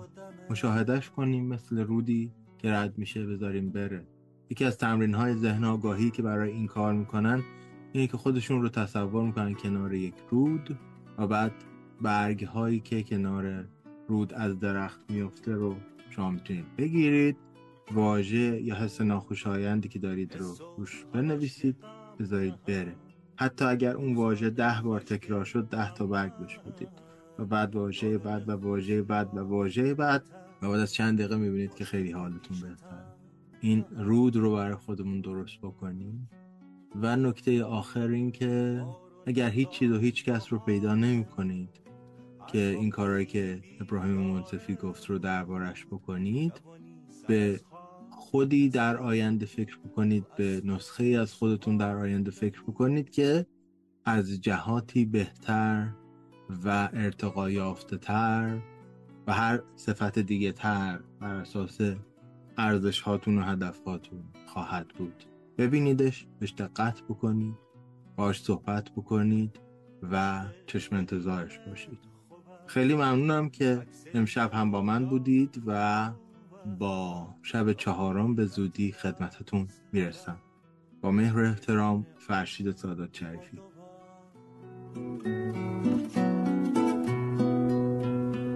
[0.49, 4.07] مشاهدش کنیم مثل رودی که رد میشه بذاریم بره.
[4.49, 7.43] یکی از تمرین های ذهن آگاهی که برای این کار می‌کنن
[7.93, 10.79] اینه که خودشون رو تصور می‌کنن کنار یک رود
[11.17, 11.51] و بعد
[12.01, 13.65] برگ هایی که کنار
[14.07, 15.75] رود از درخت میفته رو
[16.09, 17.37] شما می‌تونید بگیرید.
[17.91, 21.75] واژه یا حس ناخوشایندی که دارید رو روش بنویسید
[22.19, 22.95] بذارید بره.
[23.39, 26.89] حتی اگر اون واژه ده بار تکرار شد ده تا برگ بهش بودید.
[27.39, 30.23] و بعد واژه بعد و واژه بعد و واژه بعد.
[30.61, 33.03] و بعد از چند دقیقه می‌بینید که خیلی حالتون بهتر
[33.59, 36.29] این رود رو برای خودمون درست بکنیم.
[36.95, 38.83] و نکته آخر این که
[39.25, 41.69] اگر هیچ چیز و هیچ کس رو پیدا نمی کنید
[42.47, 46.53] که این کارهایی که ابراهیم منصفی گفت رو دربارش بکنید
[47.27, 47.59] به
[48.31, 53.45] خودی در آینده فکر بکنید به نسخه از خودتون در آینده فکر بکنید که
[54.05, 55.89] از جهاتی بهتر
[56.65, 58.59] و ارتقا یافته تر
[59.27, 61.77] و هر صفت دیگه تر بر اساس
[62.57, 65.23] ارزش هاتون و هدفاتون خواهد بود.
[65.57, 67.55] ببینیدش بهش دقت بکنید
[68.15, 69.59] باش صحبت بکنید
[70.11, 71.99] و چشم انتظارش باشید.
[72.65, 76.11] خیلی ممنونم که امشب هم با من بودید و
[76.79, 80.37] با شب چهارم به زودی خدمتتون می‌رسم.
[81.01, 83.61] با مهر و احترام فرشید سادات شریفی.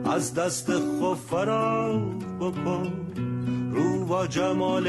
[0.05, 1.99] از دست خفرا
[2.39, 3.11] بکن
[3.71, 4.87] رو با جمال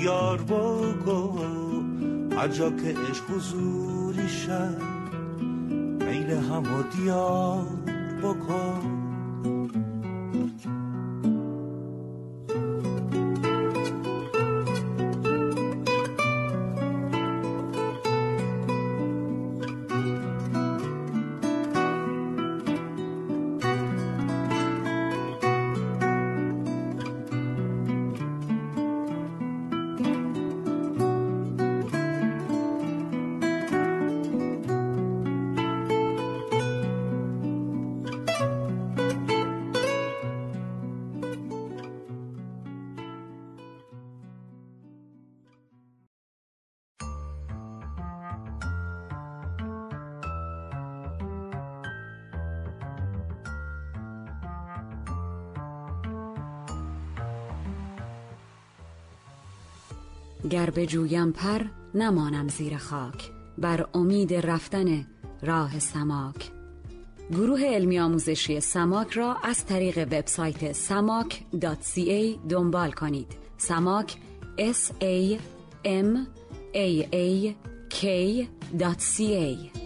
[0.00, 2.30] یار بکن.
[2.32, 4.82] هر جا که عشق حضوری شد
[6.00, 7.66] میل هم و دیار
[8.22, 8.99] بکن.
[60.70, 61.64] گر جویم پر
[61.94, 63.30] نمانم زیر خاک.
[63.58, 65.06] بر امید رفتن
[65.42, 66.50] راه سماک.
[67.32, 73.36] گروه علمی آموزشی سماک را از طریق وبسایت samak.ca دنبال کنید.
[73.56, 74.16] سماک
[74.58, 75.38] s a
[75.84, 76.26] m
[76.74, 77.54] a a
[77.90, 79.79] k.ca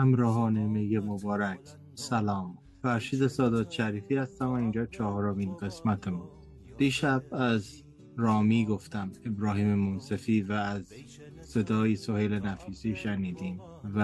[0.00, 1.60] همراهان میگه مبارک.
[1.94, 2.58] سلام.
[2.82, 6.30] فرشید سادات شریفی هستم و اینجا چهارمین قسمت ما.
[6.76, 7.84] دیشب از
[8.16, 10.92] رامی گفتم ابراهیم منصفی و از
[11.40, 13.60] صدای سهیل نفیسی شنیدیم
[13.94, 13.98] و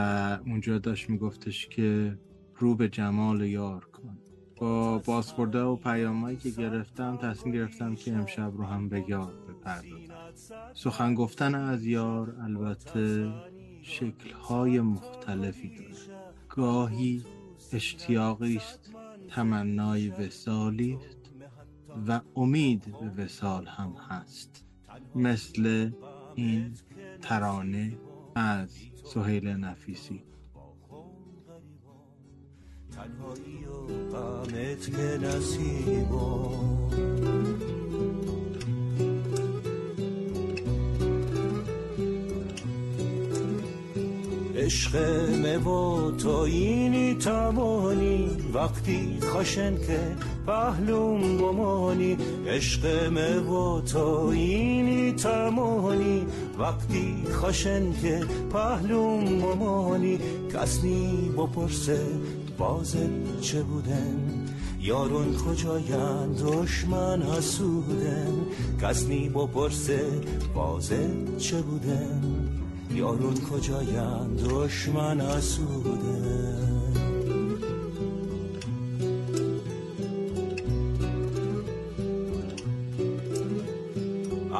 [0.47, 2.19] اونجا داشت میگفتش که
[2.57, 4.19] رو به جمال یار کن.
[4.57, 10.15] با بازخورده و پیامایی که گرفتم تصمیم گرفتم که امشب رو هم به یار بپردازم.
[10.75, 13.33] سخن گفتن از یار البته
[13.87, 17.24] شکلهای مختلفی داره گاهی
[17.72, 18.95] اشتیاقی است
[19.28, 21.16] تمنای وسالی است
[22.09, 24.64] و امید به وسال هم هست.
[25.14, 25.91] مثل
[26.34, 26.74] این
[27.22, 27.99] ترانه
[28.34, 28.68] از
[29.05, 30.22] سهیل نفیسی.
[32.91, 36.51] تنهایی و غمت که نصیبا
[44.67, 44.95] عشق
[45.67, 50.01] و تو اینی تمانی وقتی خشن که
[50.47, 53.12] پهلوم بمانی عشق
[53.51, 56.27] و تو اینی تمانی
[56.59, 58.21] وقتی خشن که
[58.53, 60.19] پهلوم بمانی
[60.55, 62.01] کسنی بپرسه
[62.59, 64.47] بازت چه بودن؟
[64.81, 68.33] یارون کجاین دشمن حسودن.
[68.83, 70.05] کسنی بپرسه
[70.55, 72.36] بازت چه بودن؟
[72.97, 76.67] یارون کجاین دشمن حسودن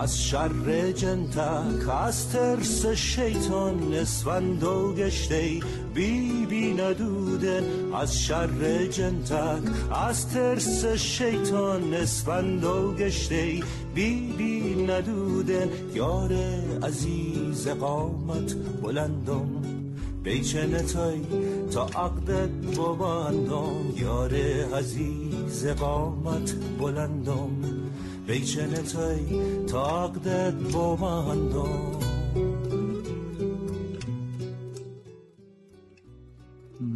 [0.03, 5.61] از شر جنتک از ترس شیطان نسوند و گشته
[5.95, 7.62] بی بی ندودن
[7.95, 13.61] از شر جنتک از ترس شیطان نسوند و گشته
[13.95, 16.32] بی بی ندودن یار
[16.82, 19.62] عزیز قامت بلندم
[20.22, 21.20] بیچه نتای
[21.70, 24.34] تا عقدت ببندم یار
[24.74, 27.50] عزیز قامت بلندم
[28.26, 29.24] بیچه نتای
[29.66, 32.00] تا عقدت ببندم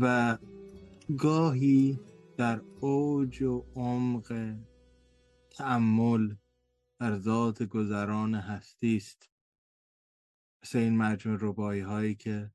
[0.01, 0.39] و
[1.19, 1.99] گاهی
[2.37, 4.55] در اوج و عمق
[5.51, 6.35] تأمل
[7.01, 9.30] در ذات گذران هستی است
[10.63, 12.51] مثل این مجموع ربایی هایی که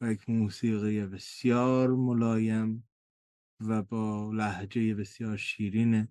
[0.00, 2.88] با یک موسیقی بسیار ملایم
[3.60, 6.08] و با لحجه بسیار شیرین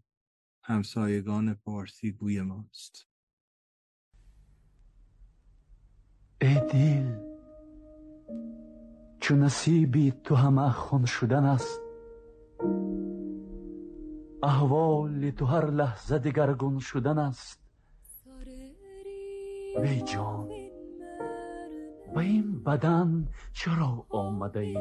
[0.64, 3.08] همسایگان پارسی گوی ماست.
[6.42, 7.34] ای دل
[9.20, 11.82] چو نصیبی تو همه خون شدن است
[14.44, 17.60] احوال تو هر لحظه دگرگون شدن است.
[19.82, 20.63] وی جان
[22.14, 24.78] به این بدن چرا آمده ای؟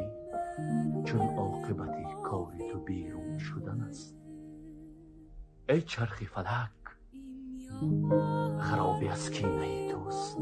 [1.04, 4.18] چون عاقبت کار تو بیرون شدن است.
[5.68, 6.70] ای چرخی فلک
[8.58, 10.38] خرابی از کینه توست.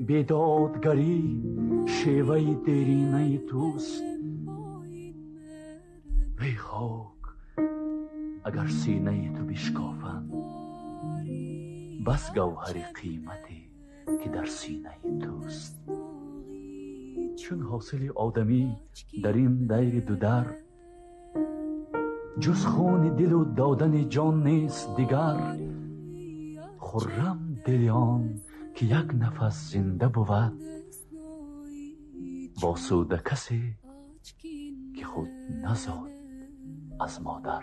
[0.00, 1.42] بیدادگری
[1.86, 4.02] شیوه دیرینه توست.
[6.40, 7.12] وی خاک
[8.44, 10.32] اگر سینه تو بشکافند
[12.06, 13.65] بس گوهر قیمتی
[14.24, 14.90] که در سینه
[15.20, 15.80] توست.
[17.36, 18.76] چون حاصل آدمی
[19.22, 20.46] در این دیر دو در
[22.38, 25.56] جز خون دل و دادن جان نیست دیگر
[26.78, 28.40] خرم دل آن
[28.74, 30.62] که یک نفس زنده بود
[32.62, 33.74] واسوده کسی
[34.96, 35.28] که خود
[35.64, 36.10] نزاد
[37.00, 37.62] از مادر.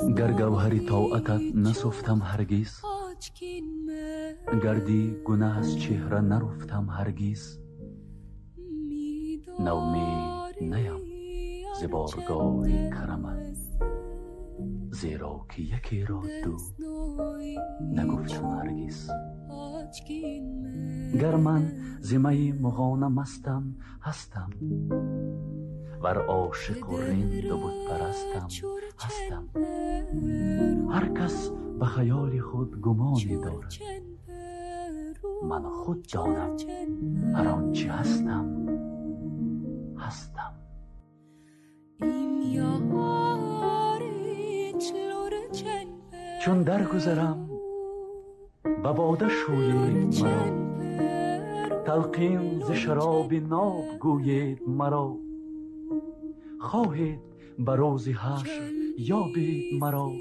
[0.00, 2.80] گر گوهری طاعتت نسفتم هرگیز.
[4.62, 7.58] گردی گناه از چهره نرفتم هرگیز.
[9.60, 10.98] نومید نیم
[11.80, 13.56] ز بارگاه کرمت
[14.90, 16.56] زیرا که یکی را دو
[17.94, 19.10] نگفتم هرگیز.
[21.20, 24.50] گر من زمه مغانه مستم هستم.
[26.02, 28.48] ور عاشق و رند و بود پرستم
[28.98, 29.48] هستم.
[30.90, 33.72] هر کس به خیال خود گمانی دارد.
[35.48, 36.56] من خود دانم
[37.34, 38.66] هر آنچه هستم
[39.98, 40.52] هستم.
[46.44, 47.50] چون درگذرم
[48.62, 50.62] به باده شوید مرا.
[51.84, 55.16] تلقین ز شراب ناب گوید مرا.
[56.62, 57.20] خواهید
[57.58, 60.12] به روز حشر یابید مرا؟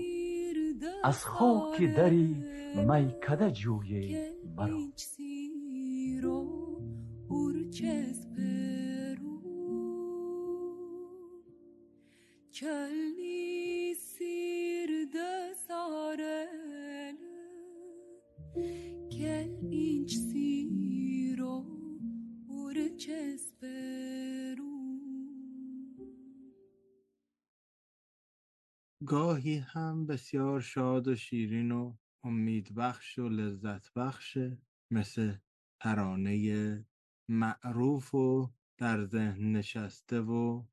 [1.04, 2.44] از خاک دری
[2.76, 4.18] میکده جویید
[4.58, 4.78] مرا.
[29.12, 31.94] گاهی هم بسیار شاد و شیرین و
[32.24, 34.58] امید بخش و لذت بخشه
[34.92, 35.36] مثل
[35.80, 36.86] ترانه
[37.30, 40.64] معروف و در ذهن نشسته و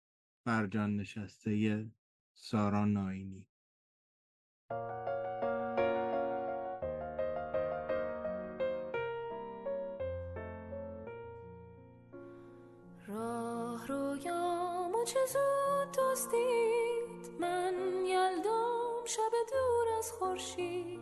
[0.45, 1.87] برجان نشسته
[2.35, 3.47] سارا ناینی.
[13.07, 15.69] راه رویامو چه زود
[15.99, 16.58] یلدام
[19.19, 21.01] شب دور از خورشید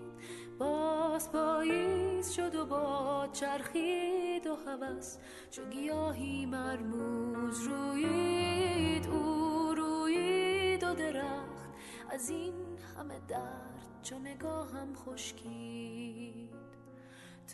[0.59, 5.17] باز پاییز شد و باد چرخید و هوس
[5.51, 11.71] چو گیاهی مرموز رویید او رویید و درخت.
[12.11, 12.55] از این
[12.99, 16.51] همه درد چو نگاهم خشکید.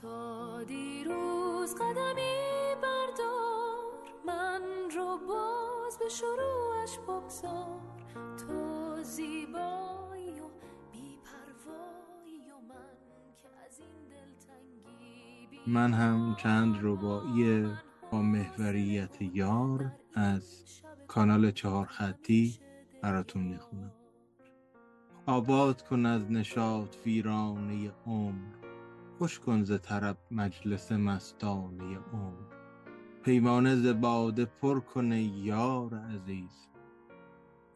[0.03, 4.63] تا دیروز قدمی بردار من
[4.97, 7.81] رو باز به شروعش بگذار.
[8.39, 8.73] تو
[9.17, 10.02] بیپروایی
[15.67, 17.67] من هم چند رباعی
[18.11, 20.65] با محوریت یار از
[21.09, 22.59] کانال چهار خطی
[23.03, 23.93] براتون می‌خونم.
[25.27, 28.55] آباد کن از نشاط ویرانه عمر
[29.19, 32.53] خوش کن ز طرب مجلس مستانه عمر.
[33.23, 36.69] پیمانه ز باده پر کن یار عزیز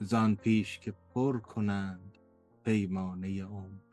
[0.01, 2.19] زان پیش که پر کنند
[2.65, 3.86] پیمانه عمر.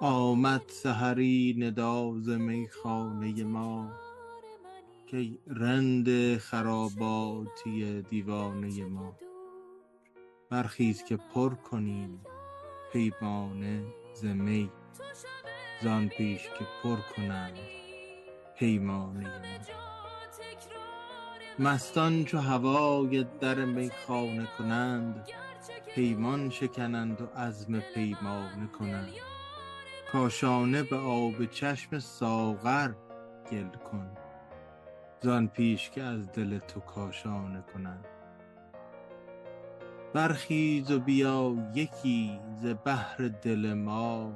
[0.00, 3.92] آمد سحری ندا ز میخانه ما
[5.06, 9.16] که رند خراباتی دیوانه ما.
[10.50, 12.20] برخیز که پر کنیم
[12.92, 13.84] پیمانه
[14.14, 14.70] ز می
[15.82, 17.58] زان پیش که پر کنند
[18.58, 19.64] پیمانه ما.
[21.58, 25.28] مستان چو هوای در میخانه کنند
[25.94, 29.33] پیمان شکنند و عزم پیمانه کنند.
[30.14, 32.92] کاشانه به آب چشم ساغر
[33.50, 34.16] گل کن.
[35.20, 38.04] زان پیش که از دل تو کاشانه کنند
[40.12, 44.32] برخیز و بیا یکی ز بحر دل ما.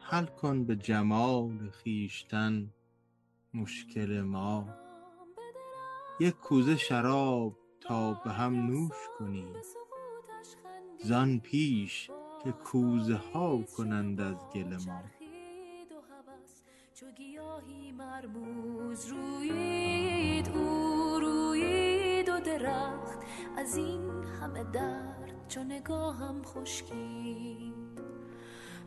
[0.00, 2.70] حل کن به جمال خویشتن
[3.54, 4.68] مشکل ما.
[6.20, 9.66] یک کوزه شراب تا به هم نوش خندید
[11.04, 12.10] زان پیش
[12.44, 15.00] که کوزه ها کنند از گل ما.
[16.94, 19.06] چو گیاهی مرموز.
[19.06, 23.18] رویید او رویید و درخت.
[23.56, 27.74] از این همه درد چو نگاهم خشکید.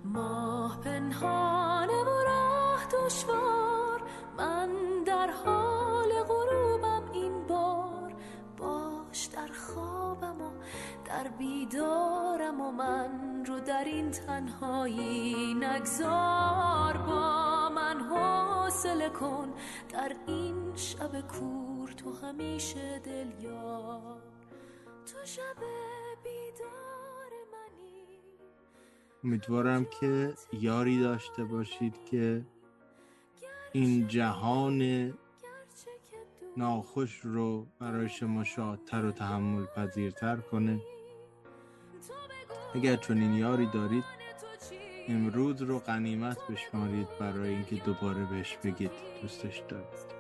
[0.04, 4.02] ماه پنهانه و راه دشوار.
[4.38, 4.70] من
[5.06, 8.14] در حال غروبم این بار.
[8.58, 10.50] باش در خوابم و
[11.16, 19.54] در بیدارم و من رو در این تنهایی نگذار با من حوصله کن.
[19.90, 24.22] در این شب کور تو همیشه دل یار
[25.06, 25.56] تو شب
[26.24, 28.20] بیدار منی.
[29.24, 32.46] امیدوارم که یاری داشته باشید که
[33.72, 35.14] این جهان
[36.58, 40.82] ناخوش رو برای شما شادتر و تحمل پذیرتر کنه.
[42.76, 44.04] اگر چنین یاری دارید
[45.08, 50.16] امروز رو غنیمت بشمارید برای اینکه دوباره بهش بگید دوستش دارید.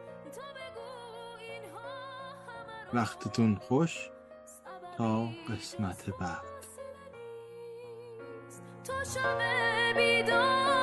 [2.94, 4.10] وقتتون خوش
[4.98, 6.44] تا قسمت بعد.
[8.84, 10.75] تو شب بیدار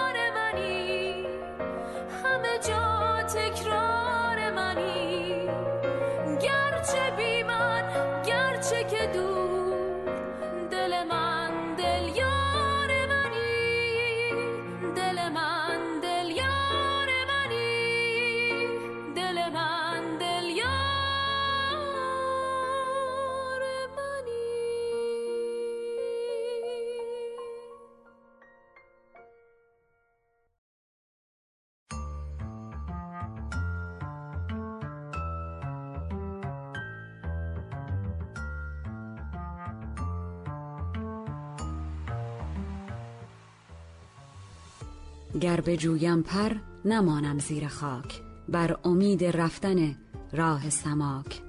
[45.52, 46.52] گر بجویم پر
[46.84, 48.22] نمانم زیر خاک.
[48.48, 49.96] بر امید رفتن
[50.32, 51.40] راه سماک.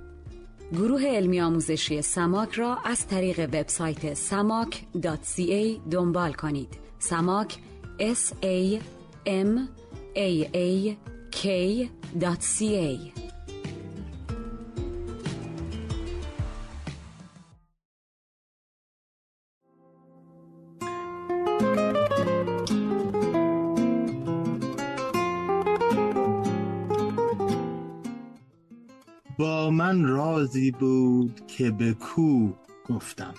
[0.74, 6.78] گروه علمی آموزشی سماک را از طریق وبسایت samak.ca دنبال کنید.
[7.00, 7.58] سماک
[8.00, 8.80] s a
[9.26, 9.60] m
[10.16, 10.96] a a
[11.32, 13.23] k.ca
[30.54, 32.50] رازی بود که به کو
[32.90, 33.34] گفتم.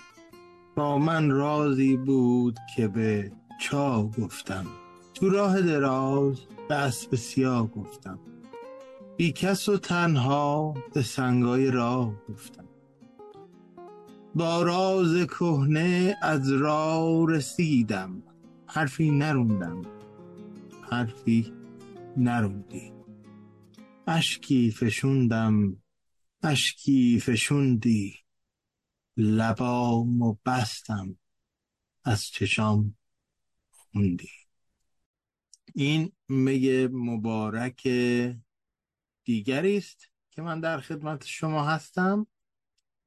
[0.75, 4.65] با من رازی بود که به چا گفتم.
[5.13, 6.39] تو راه دراز
[6.69, 8.19] به اسب سیاه گفتم.
[9.17, 12.65] بی کس و تنها به سنگای راه گفتم.
[14.35, 18.23] با راز کهنه از راه رسیدم.
[18.67, 19.81] حرفی نروندم.
[20.91, 21.53] حرفی
[22.17, 22.91] نروندی.
[24.07, 25.77] اشکی فشوندم.
[26.47, 28.19] اشکی فشوندی
[29.17, 31.17] لبام و بستم
[32.03, 32.97] از چشام
[33.69, 34.29] خوندی
[35.73, 37.87] این می مبارک
[39.23, 42.27] دیگری است که من در خدمت شما هستم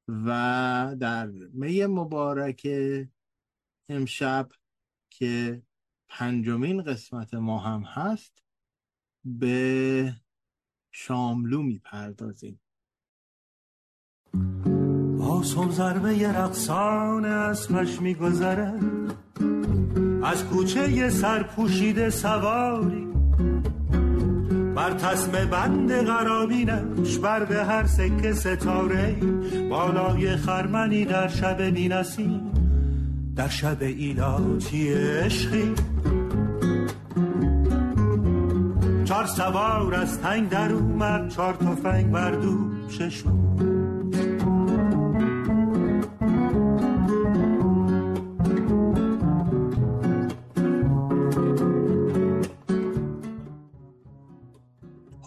[0.09, 2.68] و در می مبارک
[3.89, 4.51] امشب
[5.11, 5.62] که
[6.09, 8.43] پنجمین قسمت ما هم هست
[9.24, 10.14] به
[10.91, 12.61] شاملو می‌پردازیم.
[15.20, 18.72] آسم ضربه رقصان اسمش میگذره
[20.22, 23.08] از کوچه سرپوشیده سواری.
[24.76, 29.16] بر تسم بند قرابینش بر به هر سکه ستاره
[29.70, 32.40] بالای خرمنی در شب بینسی
[33.36, 35.74] در شب ایلاتی عشقی.
[39.04, 43.67] چار سوار از تنگ در اومد چار تفنگ بر دوششون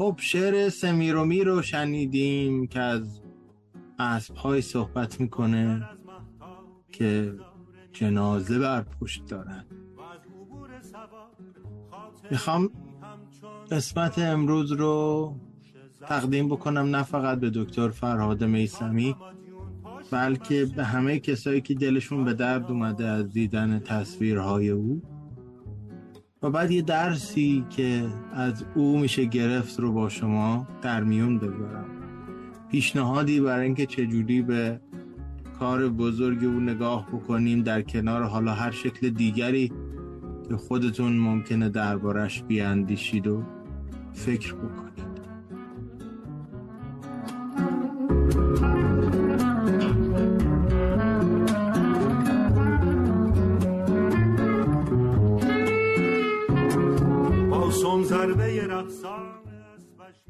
[0.01, 3.21] خب شعر سمیرومی رو شنیدیم که از
[3.99, 5.89] اسبهای صحبت می‌کنه
[6.91, 7.33] که
[7.93, 9.65] جنازه بر پشت دارن.
[12.31, 12.69] می‌خوام
[13.71, 15.35] قسمت امروز رو
[16.07, 19.15] تقدیم بکنم نه فقط به دکتر فرهاد میسمی
[20.11, 25.10] بلکه به همه کسایی که دلشون به درد اومده از دیدن تصویرهای او.
[26.43, 31.85] و بعد یه درسی که از او میشه گرفت رو با شما در میون بذارم
[32.71, 34.79] پیشنهادی برای اینکه چجوری به
[35.59, 39.71] کار بزرگ او نگاه بکنیم در کنار حالا هر شکل دیگری
[40.49, 43.43] که خودتون ممکنه دربارش بیاندیشید و
[44.13, 44.90] فکر بکنید.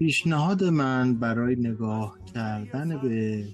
[0.02, 3.46] پیشنهاد من برای نگاه کردن به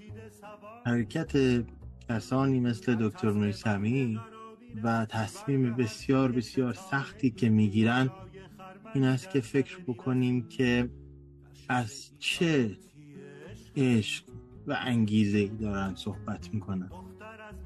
[0.85, 1.63] حرکت
[2.09, 4.19] کسانی مثل دکتر میسمی
[4.83, 8.09] و تصمیم بسیار بسیار سختی که می‌گیرن
[8.93, 10.89] این است که فکر بکنیم که
[11.69, 12.77] از چه
[13.75, 14.23] عشق
[14.67, 16.89] و انگیزه ای دارن صحبت می‌کنن.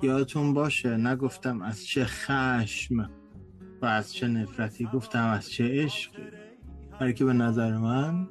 [0.01, 3.09] یادتون باشه نگفتم از چه خشم
[3.81, 6.23] و از چه نفرتی گفتم از چه عشقی.
[6.99, 8.27] برای که به نظر من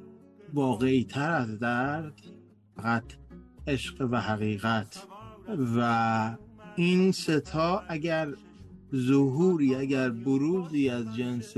[0.53, 2.13] واقعی تر از درد
[2.75, 3.03] فقط
[3.67, 5.07] عشق و حقیقت.
[5.77, 6.37] و
[6.75, 8.27] این ستا اگر
[8.95, 11.53] ظهوری اگر بروزی از جنس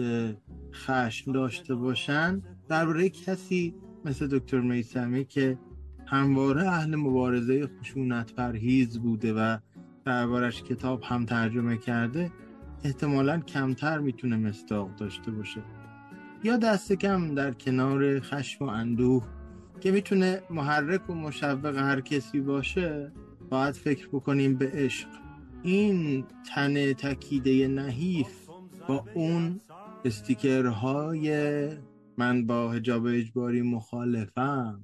[0.73, 3.75] خشم داشته باشن درباره کسی
[4.05, 5.57] مثل دکتر میسمی که
[6.05, 9.57] همواره اهل مبارزه خشونت پرهیز بوده و
[10.05, 12.31] دربارش کتاب هم ترجمه کرده
[12.83, 15.63] احتمالا کمتر می‌تونه مستاق داشته باشه.
[16.43, 19.23] یا دست کم در کنار خشم و اندوه
[19.81, 23.11] که می‌تونه محرک و مشوق هر کسی باشه
[23.49, 25.07] باید فکر بکنیم به عشق.
[25.63, 26.25] این
[26.55, 28.47] تن تکیده نحیف
[28.87, 29.61] با اون
[30.05, 31.67] استیکرهای
[32.17, 34.81] من با هجاب اجباری مخالفم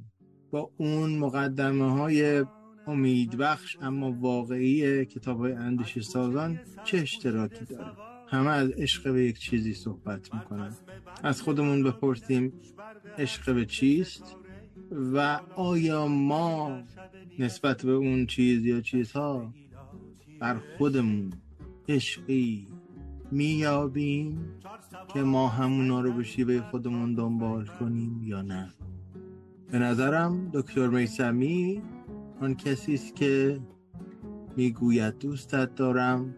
[0.52, 2.46] با اون مقدمه های
[2.88, 9.40] امیدبخش اما واقعی کتاب های اندیش سازان چه اشتراکی داره؟ همه از عشق به یک
[9.40, 10.76] چیزی صحبت می‌کنن.
[11.24, 12.54] از خودمون بپرسیم
[13.18, 14.36] عشق به چیست؟
[14.92, 16.82] و آیا ما
[17.40, 19.54] نسبت به اون چیز یا چیزها
[20.40, 21.34] بر خودمون
[21.90, 22.68] عشقی
[23.32, 24.40] میابیم
[25.14, 28.74] که ما همونا رو به شیوه خودمون دنبال کنیم یا نه؟
[29.72, 31.82] به نظرم دکتر میسمی
[32.42, 33.60] آن کسی است که
[34.58, 36.36] می‌گوید دوستت دارم.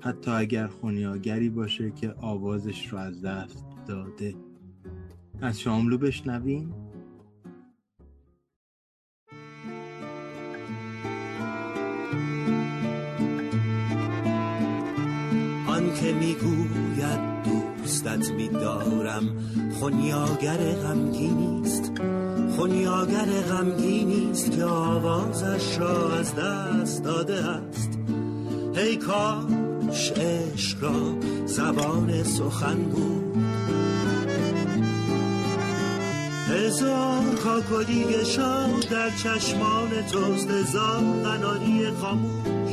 [0.00, 4.34] حتی اگر خونیاگری باشه که آوازش رو از دست داده.
[5.40, 6.74] از شاملو بشنویم.
[15.66, 19.38] آن که می‌گوید دوستت میدارم
[19.72, 21.92] خونیاگر غمگینیست
[22.56, 27.98] خونیاگر غمگینیست که آوازش را از دست داده است.
[28.74, 28.96] هی
[29.88, 31.14] کاش عشق را
[31.46, 33.36] زبان سخن بود.
[36.48, 42.72] هزار کاکلی شاه در چشمان توست هزار قناری خاموش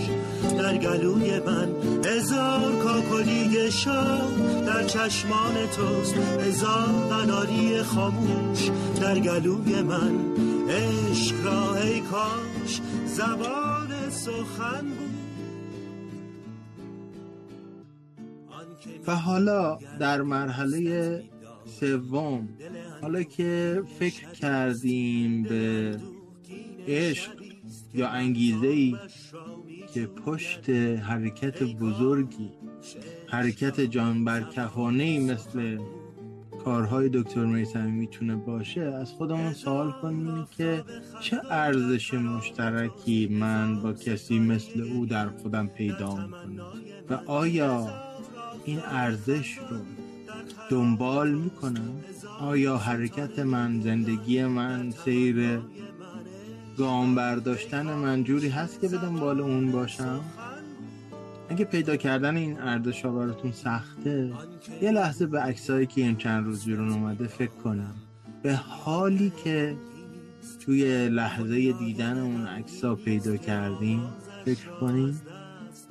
[0.57, 1.69] در گلوی من.
[2.05, 4.31] هزار کاکلی شاه
[4.65, 8.69] در چشمان توست هزار قناری خاموش
[9.01, 10.15] در گلوی من.
[10.69, 15.04] عشق را ای کاش زبان سخن بود.
[19.07, 21.23] و حالا در مرحله
[21.79, 22.49] سوم
[23.01, 25.97] حالا که فکر کردیم به
[26.87, 27.31] عشق
[27.93, 28.95] یا انگیزه ای
[29.93, 32.51] که پشت حرکت بزرگی
[33.27, 35.77] حرکت جان برکفانه ای مثل
[36.65, 40.83] کارهای دکتر میسمی می‌تونه باشه از خودمون سوال کنیم که
[41.21, 46.65] چه ارزش مشترکی من با کسی مثل او در خودم پیدا می‌کنم؟
[47.09, 48.04] و آیا
[48.65, 49.77] این ارزش رو
[50.69, 51.91] دنبال می‌کنم.
[52.39, 55.59] آیا حرکت من زندگی من سیر
[56.77, 60.19] گام برداشتن من جوری هست که به دنبال اون باشم؟
[61.49, 64.33] اگه پیدا کردن این ارزش ها براتون سخته
[64.81, 67.95] یه لحظه به عکسایی که این چند روز بیرون اومده فکر کنم.
[68.43, 69.75] به حالی که
[70.59, 74.01] توی لحظه دیدن اون عکس پیدا کردیم
[74.45, 75.21] فکر کنیم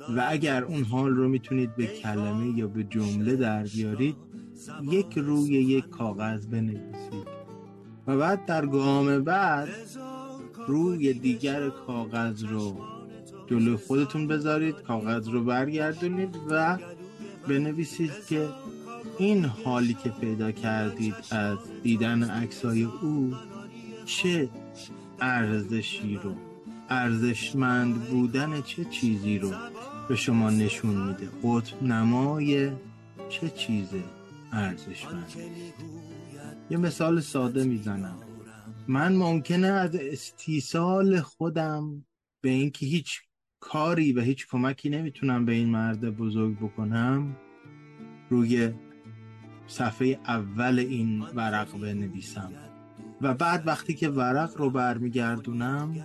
[0.09, 4.15] و اگر اون حال رو می‌تونید به کلمه یا به جمله در بیارید
[4.91, 7.27] یک روی یک کاغذ بنویسید.
[8.07, 9.69] و بعد در گام بعد
[10.67, 12.77] روی دیگر کاغذ رو
[13.47, 16.77] جلو خودتون بذارید کاغذ رو برگردونید و
[17.47, 18.49] بنویسید که
[19.17, 23.33] این حالی که پیدا کردید از دیدن عکسای او
[24.05, 24.49] چه
[25.19, 26.33] ارزشی رو
[26.89, 29.51] ارزشمند بودن چه چیزی رو
[30.09, 31.29] به شما نشون میده.
[31.43, 32.71] قطب نمای
[33.29, 33.87] چه چیز
[34.51, 35.33] ارزشمند؟
[36.69, 38.15] یه مثال ساده می‌زنم.
[38.87, 42.05] من ممکنه از استیصال خودم
[42.41, 43.21] به اینکه هیچ
[43.59, 47.35] کاری و هیچ کمکی نمی‌تونم به این مرد بزرگ بکنم
[48.29, 48.73] روی
[49.67, 52.51] صفحه اول این ورق بنویسم.
[53.21, 55.95] و بعد وقتی که ورق رو برمیگردونم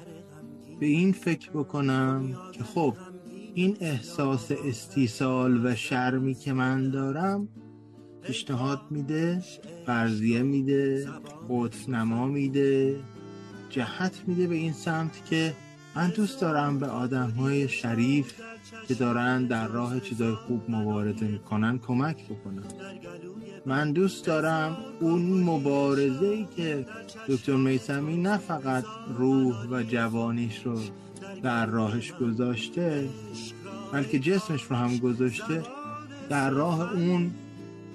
[0.81, 2.97] به این فکر بکنم که خب
[3.55, 7.49] این احساس استیصال و شرمی که من دارم
[8.23, 9.43] پیشنهاد میده
[9.87, 11.09] فرضیه میده
[11.51, 12.97] قطب نما میده
[13.71, 15.53] جهت میده به این سمت که
[15.97, 18.35] من دوست دارم به آدم های شریف
[18.89, 22.65] که دارن در راه چیزای خوب مبارزه می‌کنن کمک بکنم
[23.67, 26.87] من دوست دارم اون مبارزه ای که
[27.29, 28.85] دکتر میسمی نه فقط
[29.19, 30.79] روح و جوانیش رو
[31.43, 33.09] در راهش گذاشته
[33.93, 35.63] بلکه جسمش رو هم گذاشته
[36.29, 37.31] در راه اون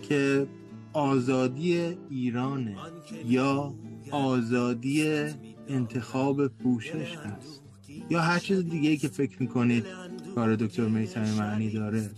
[0.01, 0.47] که
[0.93, 2.75] آزادی ایرانه
[3.25, 3.73] یا
[4.11, 5.25] آزادی
[5.67, 7.61] انتخاب پوشش هست.
[8.09, 9.85] یا هر چیز دیگه که فکر می‌کنید
[10.35, 12.09] کار دکتر میسمی معنی داره.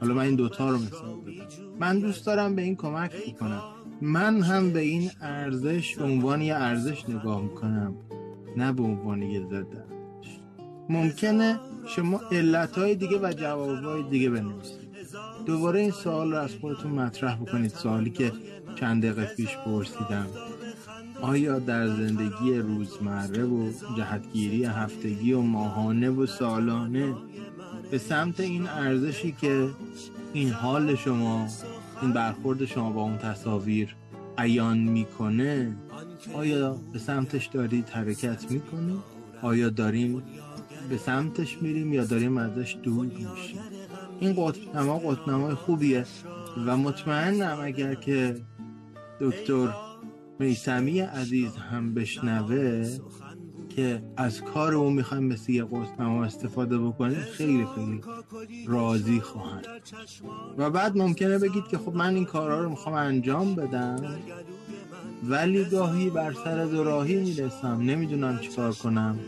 [0.00, 1.14] حالا من این دوتا رو مثال
[1.80, 3.62] من دوست دارم به این کمک بکنم
[4.00, 7.94] من هم به این ارزش به عنوان یه ارزش نگاه می‌کنم.
[8.56, 9.87] نه به عنوان یه ضد.
[10.88, 14.88] ممکنه شما علتهای دیگه و جوابهای دیگه بنویسید.
[15.46, 17.70] دوباره این سوال رو از خودتون مطرح بکنید.
[17.70, 18.32] سوالی که
[18.76, 20.26] چند دقیقه پیش پرسیدم.
[21.20, 27.14] آیا در زندگی روزمره و جهتگیری هفتگی و ماهانه و سالانه
[27.90, 29.68] به سمت این ارزشی که
[30.32, 31.48] این حال شما
[32.02, 33.96] این برخورد شما با اون تصاویر
[34.38, 35.76] عیان می‌کنه
[36.34, 38.98] آیا به سمتش دارید حرکت می‌کنید؟
[39.42, 40.22] آیا داریم
[40.90, 43.60] به سمتش میریم یا داریم ازش دور میشیم.
[44.20, 46.04] این قطبنما قطبنمای خوبیه
[46.66, 48.40] و مطمئنم اگر که
[49.20, 49.74] دکتر
[50.38, 52.88] میسمی عزیز هم بشنوه
[53.68, 58.00] که از کار او می‌خوایم مثل یه قطبنما استفاده بکنیم خیلی خیلی
[58.66, 59.66] راضی خواهند.
[60.58, 64.18] و بعد ممکنه بگید که خب من این کارها رو می‌خوام انجام بدم
[65.24, 69.18] ولی گاهی بر سر دوراهی می‌رسم نمی‌دونم چیکار کنم.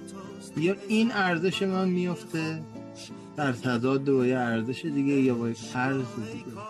[0.56, 2.62] یا این ارزش من میفته
[3.36, 6.60] در تضاد با یه ارزش دیگه یا با یک ارز دیگه.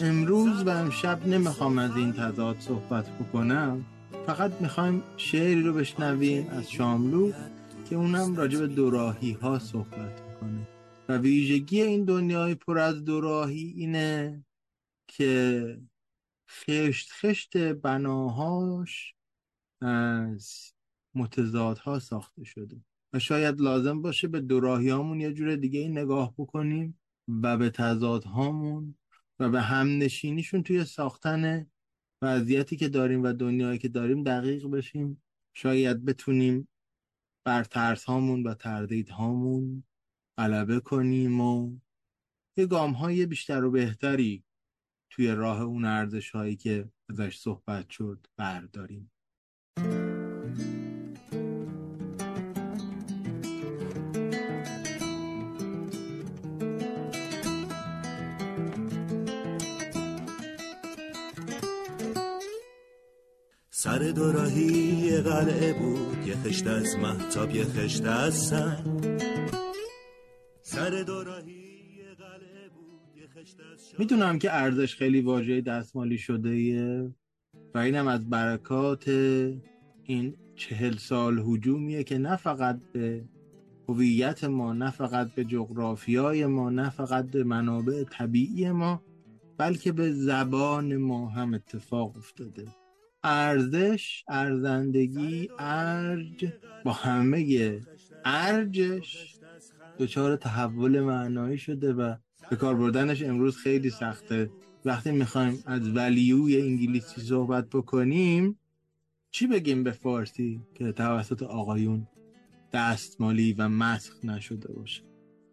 [0.00, 3.84] امروز و امشب نمی‌خوام از این تضاد صحبت بکنم.
[4.26, 7.32] فقط می‌خوایم شعری رو بشنویم از شاملو
[7.90, 10.68] که اونم راجع به دوراهی ها صحبت می‌کنه.
[11.08, 14.44] و ویژگی این دنیای پر از دوراهی اینه
[15.08, 15.78] که
[16.50, 19.14] خشت خشت بناهاش
[19.80, 20.72] از
[21.14, 22.76] متضادها ساخته شده.
[23.14, 28.94] و شاید لازم باشه به دوراهیامون یه جور دیگه این نگاه بکنیم و به تضادهامون
[29.38, 31.66] و به همنشینیشون توی ساختن
[32.22, 35.22] وضعیتی که داریم و دنیایی که داریم دقیق بشیم.
[35.52, 36.68] شاید بتونیم
[37.46, 39.84] بر ترس هامون و تردید هامون
[40.38, 41.78] غلبه کنیم و
[42.56, 44.44] یه گام های بیشتر و بهتری
[45.10, 49.13] توی راه اون ارزش هایی که ازش صحبت شد برداریم.
[63.84, 69.20] سر دوراهی قلعه بود یه خشت از محتاب یه خشت از سنگ.
[70.62, 71.52] سر دوراهی
[71.98, 73.24] یه
[73.98, 77.10] می‌دونم که ارزش خیلی واژه دستمالی شده یه
[77.74, 79.08] و اینم از برکات
[80.04, 83.24] این چهل سال هجومیه که نه فقط به
[83.88, 89.02] هویت ما نه فقط به جغرافیای ما نه فقط به منابع طبیعی ما
[89.58, 92.83] بلکه به زبان ما هم اتفاق افتاده.
[93.24, 96.46] ارزش ارزندگی ارج
[96.84, 97.80] با همه
[98.24, 99.34] ارجش
[99.98, 102.14] دچار تحول معنایی شده و
[102.50, 104.50] به کار بردنش امروز خیلی سخته.
[104.84, 108.58] وقتی می‌خوایم از ولیوی انگلیسی صحبت بکنیم
[109.30, 112.06] چی بگیم به فارسی که توسط آقایون
[112.72, 115.02] دستمالی و مسخ نشده باشه؟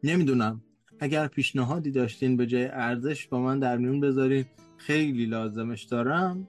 [0.03, 0.61] نمی‌دونم.
[0.99, 4.45] اگر پیشنهادی داشتین به جای ارزش با من در میون بذارین
[4.77, 6.47] خیلی لازمش دارم.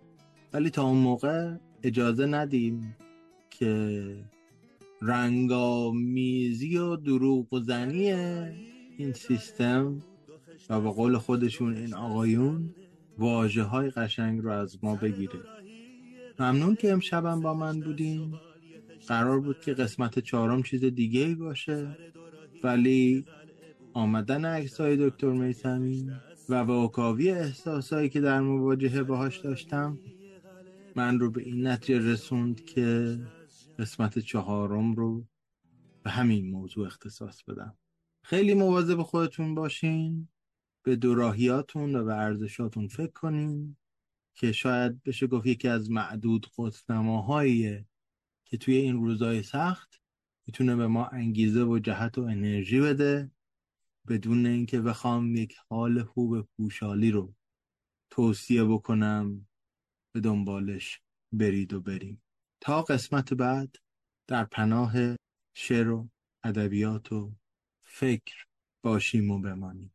[0.52, 2.96] ولی تا اون موقع اجازه ندیم
[3.50, 4.02] که
[5.02, 8.12] رنگامیزی و دروغ زنی
[8.96, 10.02] این سیستم
[10.70, 12.74] و به قول خودشون این آقایون
[13.18, 15.40] واجه های قشنگ رو از ما بگیره.
[16.38, 18.34] ممنون که امشبم با من بودین.
[19.08, 21.96] قرار بود که قسمت چهارم چیز دیگه باشه
[22.64, 23.24] ولی
[23.92, 26.10] آمدن عکس های دکتر میسمی
[26.48, 29.98] و واکاوی احساسایی که در مواجهه باهاش داشتم
[30.96, 33.18] من رو به این نتیجه رسوند که
[33.78, 35.26] قسمت چهارم رو
[36.02, 37.76] به همین موضوع اختصاص بدم.
[38.24, 40.28] خیلی مواظب خودتون باشین
[40.82, 43.76] به دوراهیاتون و به ارزشاتون فکر کنین
[44.34, 47.86] که شاید بشه گفت یکی از معدود قطبنماهاییه
[48.44, 50.02] که توی این روزهای سخت
[50.46, 53.30] می‌تونه به ما انگیزه و جهت و انرژی بده
[54.08, 57.34] بدون اینکه بخوام یک حال خوب پوشالی رو
[58.10, 59.46] توصیه بکنم
[60.14, 61.00] به دنبالش
[61.32, 62.22] برید و بریم.
[62.60, 63.76] تا قسمت بعد
[64.28, 64.92] در پناه
[65.56, 66.08] شعر و
[66.44, 67.32] ادبیات و
[67.84, 68.46] فکر
[68.84, 69.94] باشیم و بمانیم.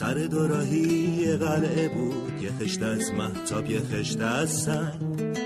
[0.00, 5.38] سر دوراهی یه قلعه بود یه خشت از محتاب یه خشت از سنگ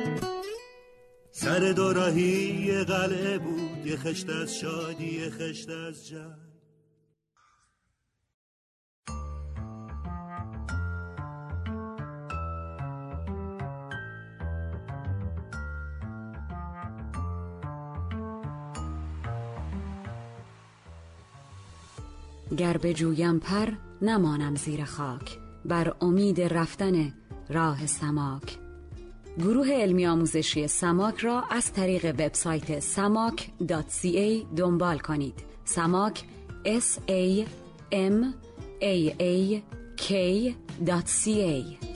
[1.30, 6.44] سر دوراهی یه قلعه بود یه خشت از شادی یه خشت از جنگ
[22.56, 23.68] گر بجویم پر
[24.04, 27.12] نمانم زیر خاک بر امید رفتن
[27.48, 28.58] راه سماک.
[29.38, 35.34] گروه علمی آموزشی سماک را از طریق وبسایت samak.ca دنبال کنید.
[35.64, 36.24] سماک
[36.64, 37.46] s a
[37.92, 38.24] m
[38.80, 39.62] a a
[39.96, 41.93] k.ca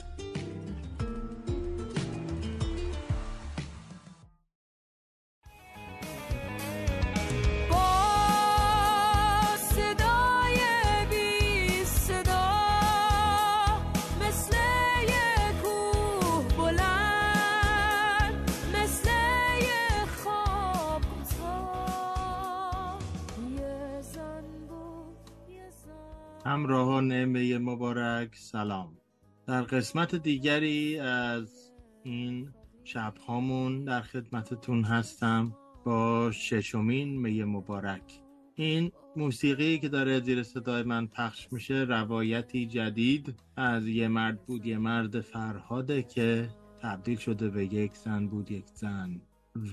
[29.49, 31.71] در قسمت دیگری از
[32.03, 32.49] این
[32.83, 38.21] شب هامون در خدمتتون هستم با ششمین می مبارک.
[38.55, 44.65] این موسیقی که داره زیر صدای من پخش میشه روایتی جدید از یه مرد بود
[44.65, 46.49] یه مرد فرهاده که
[46.81, 49.21] تبدیل شده به یک زن بود یک زن.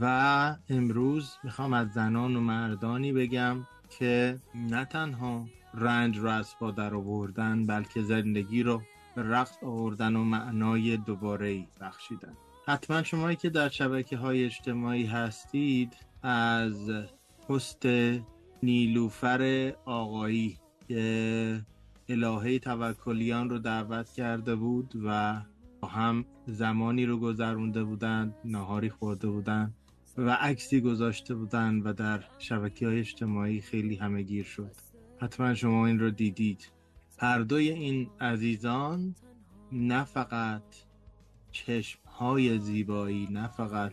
[0.00, 3.66] و امروز می‌خوام از زنان و مردانی بگم
[3.98, 8.82] که نه تنها رنج رو از در آوردن بلکه زندگی رو
[9.16, 12.36] به رقص آوردن و معنای دوباره بخشیدن.
[12.66, 16.90] حتما شمایی که در شبکه های اجتماعی هستید از
[17.48, 17.86] پست
[18.62, 20.58] نیلوفر آقایی
[20.88, 21.60] که
[22.08, 25.40] الهه توکلیان رو دعوت کرده بود و
[25.80, 29.74] با هم زمانی رو گذرونده بودند نهاری خورده بودند
[30.18, 34.72] و عکسی گذاشته بودند و در شبکه های اجتماعی خیلی همه گیر شد.
[35.18, 36.75] حتما شما این رو دیدید.
[37.18, 39.14] هر دوی این عزیزان
[39.72, 40.62] نه فقط
[41.52, 43.92] چشم های زیبایی نه فقط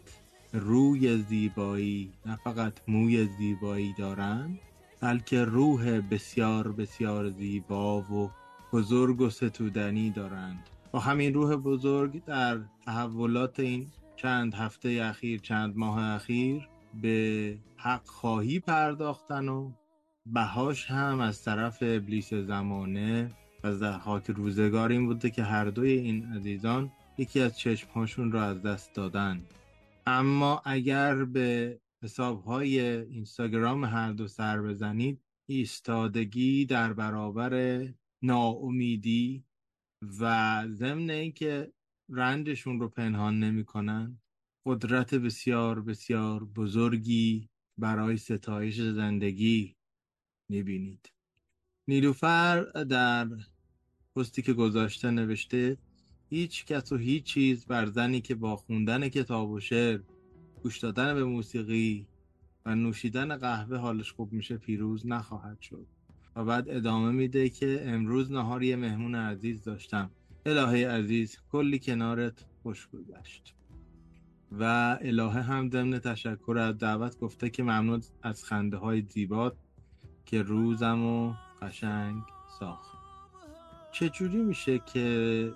[0.53, 4.59] روی زیبایی نه فقط موی زیبایی دارند
[5.01, 8.31] بلکه روح بسیار بسیار زیبا و
[8.73, 10.69] بزرگ و ستودنی دارند.
[10.91, 16.67] با همین روح بزرگ در تحولات این چند هفته اخیر چند ماه اخیر
[17.01, 19.71] به حق خواهی پرداختن و
[20.25, 23.31] بهاش هم از طرف ابلیس زمانه
[23.63, 28.61] و زحاک روزگار این بوده که هر دوی این عزیزان یکی از چشمهاشون را از
[28.61, 29.41] دست دادن.
[30.07, 37.83] اما اگر به حسابهای اینستاگرام هر دو سر بزنید ایستادگی در برابر
[38.21, 39.45] ناامیدی
[40.19, 41.73] و ضمن اینکه
[42.09, 44.21] رنجشون رو پنهان نمی‌کنن
[44.65, 49.75] قدرت بسیار بسیار بزرگی برای ستایش زندگی
[50.49, 51.11] می‌بینید.
[51.87, 53.27] نیلوفر در
[54.15, 55.77] پستی که گذاشته نوشته
[56.29, 59.99] هیچ کس و هیچ چیز بر زنی که با خوندن کتاب و شعر
[60.63, 62.07] گوش دادن به موسیقی
[62.65, 65.87] و نوشیدن قهوه حالش خوب میشه پیروز نخواهد شد.
[66.35, 70.11] و بعد ادامه میده که امروز نهار یه مهمون عزیز داشتم.
[70.45, 73.55] الهه عزیز کلی کنارت خوش گذشت.
[74.51, 74.63] و
[75.01, 79.55] الهه هم ضمن تشکر از دعوت گفته که ممنون از خنده های زیبات
[80.25, 82.23] که روزم و قشنگ
[82.59, 82.97] ساخت.
[83.91, 85.53] چجوری میشه که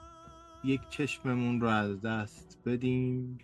[0.64, 3.40] یک چشممون رو از دست بدیم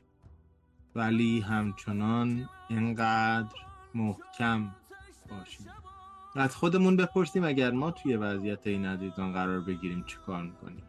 [0.95, 3.55] ولی همچنان اینقدر
[3.95, 4.75] محکم
[5.29, 5.67] باشیم؟
[6.35, 10.83] از خودمون بپرسیم اگر ما توی وضعیت این عزیزان قرار بگیریم چی کار می‌کنیم.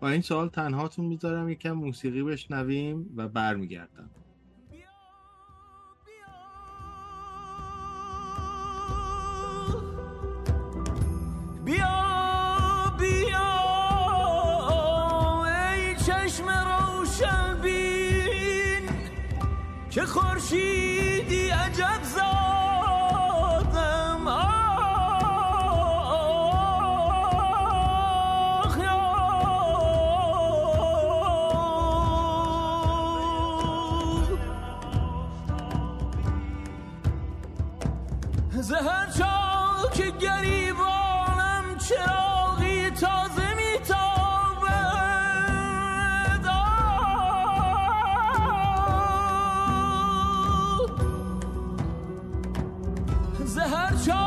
[0.00, 4.10] با این سوال تنهاتون می‌ذارم یکم موسیقی بشنویم و برمیگردم.
[19.94, 20.91] که خورشیدی
[53.51, 54.20] زهر چاک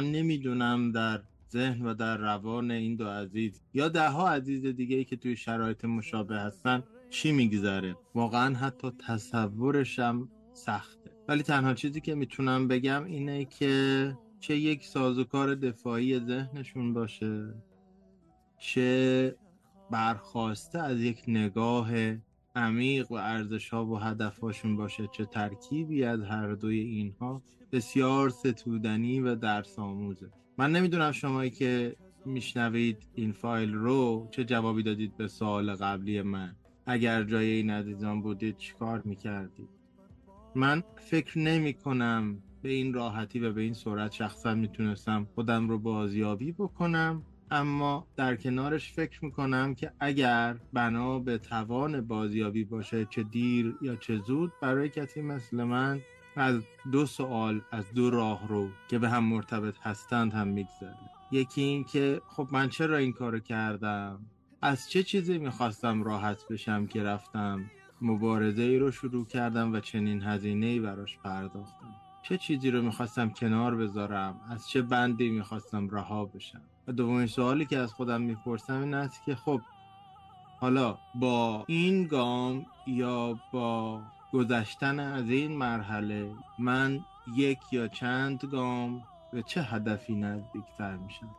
[0.00, 5.04] نمی‌دونم در ذهن و در روان این دو عزیز یا ده ها عزیز دیگه ای
[5.04, 7.96] که توی شرایط مشابه هستن چی میگذره.
[8.14, 11.10] واقعا حتی تصورشم سخته.
[11.28, 17.54] ولی تنها چیزی که می‌تونم بگم اینه که چه یک سازوکار دفاعی ذهنشون باشه
[18.58, 19.36] چه
[19.90, 21.90] برخواسته از یک نگاه
[22.56, 27.42] عمیق و ارزش ها و هدف باشه چه ترکیبی از هر دوی اینها.
[27.72, 34.82] بسیار ستودنی و درس آموزه من نمی‌دونم شمایی که میشنوید این فایل رو چه جوابی
[34.82, 36.56] دادید به سوال قبلی من.
[36.86, 39.68] اگر جای این عزیزان بودید چیکار می‌کردید؟
[40.54, 45.78] من فکر نمی کنم به این راحتی و به این سرعت شخصا می‌تونستم خودم رو
[45.78, 53.22] بازیابی بکنم اما در کنارش فکر می‌کنم که اگر بنا به توان بازیابی باشه چه
[53.22, 56.00] دیر یا چه زود برای کسی مثل من
[56.36, 60.96] از دو سوال از دو راه رو که به هم مرتبط هستند هم میگذره.
[61.32, 64.20] یکی این که خب من چرا این کارو کردم؟
[64.62, 70.22] از چه چیزی می‌خواستم راحت بشم که رفتم؟ مبارزه ای رو شروع کردم و چنین
[70.22, 71.94] هزینه ای براش پرداختم.
[72.22, 77.66] چه چیزی رو می‌خواستم کنار بذارم؟ از چه بندی می‌خواستم رها بشم؟ و دومین سوالی
[77.66, 79.60] که از خودم می‌پرسم این است که خب
[80.60, 84.02] حالا با این گام یا با
[84.32, 87.00] گذشتن از این مرحله من
[87.36, 89.02] یک یا چند گام
[89.32, 91.36] به چه هدفی نزدیکتر میشم؟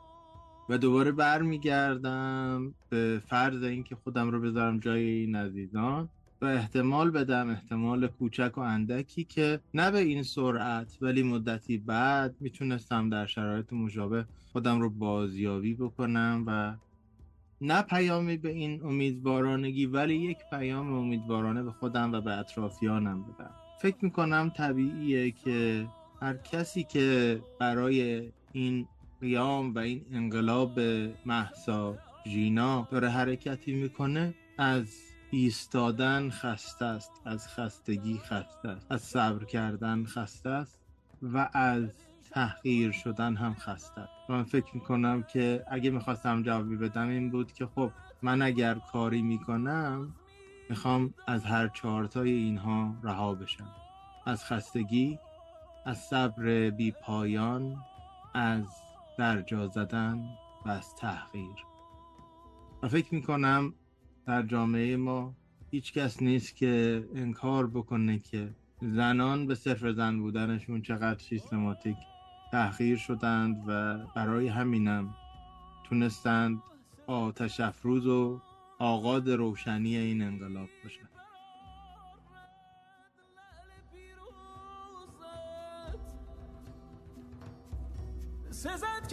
[0.70, 6.10] و دوباره برمیگردم به فرض اینکه خودم رو بذارم جای این عزیزان
[6.42, 12.36] و احتمال بدم احتمال کوچک و اندکی که نه به این سرعت ولی مدتی بعد
[12.40, 16.74] می‌تونستم در شرایط مشابه خودم رو بازیابی بکنم و
[17.66, 23.52] نه پیامی به این امیدوارانگی ولی یک پیام امیدوارانه به خودم و به اطرافیانم بدم.
[23.82, 25.88] فکر می‌کنم طبیعیه که
[26.22, 28.88] هر کسی که برای این
[29.22, 30.80] قیام و این انقلاب
[31.26, 34.88] محسا ژینا داره حرکتی می‌کنه از
[35.32, 40.80] ایستادن خسته است از خستگی خسته است از صبر کردن خسته است
[41.22, 43.94] و از تحقیر شدن هم است
[44.30, 47.92] من فکر می‌کنم که اگه می‌خواستم جوابی بدم این بود که خب
[48.22, 50.16] من اگر کاری می‌کنم
[50.70, 53.72] می‌خوام از هر چهارتای اینها رها بشم.
[54.26, 55.20] از خستگی
[55.86, 57.78] از صبر بی پایان
[58.34, 58.66] از
[59.18, 60.30] درجا زدن
[60.66, 61.66] و از تحقیر
[62.84, 63.74] و فکر می‌کنم
[64.26, 65.36] در جامعه ما
[65.72, 68.50] هیچ کس نیست که انکار بکنه که
[68.82, 71.98] زنان به صرف زن بودنشون چقدر سیستماتیک
[72.54, 75.16] تحقیر شدند و برای همینم
[75.84, 76.62] تونستند
[77.08, 78.42] آتش افروز و
[78.80, 81.10] آغاز روشنی این انقلاب باشند.
[88.50, 89.08] سزد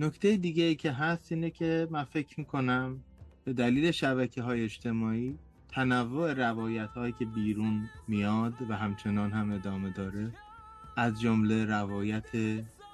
[0.00, 3.00] نکته دیگه ای که هست اینه که من فکر می‌کنم
[3.44, 5.38] به دلیل شبکه های اجتماعی
[5.68, 10.32] تنوع روایت هایی که بیرون میاد و همچنان هم ادامه داره
[10.96, 12.28] از جمله روایت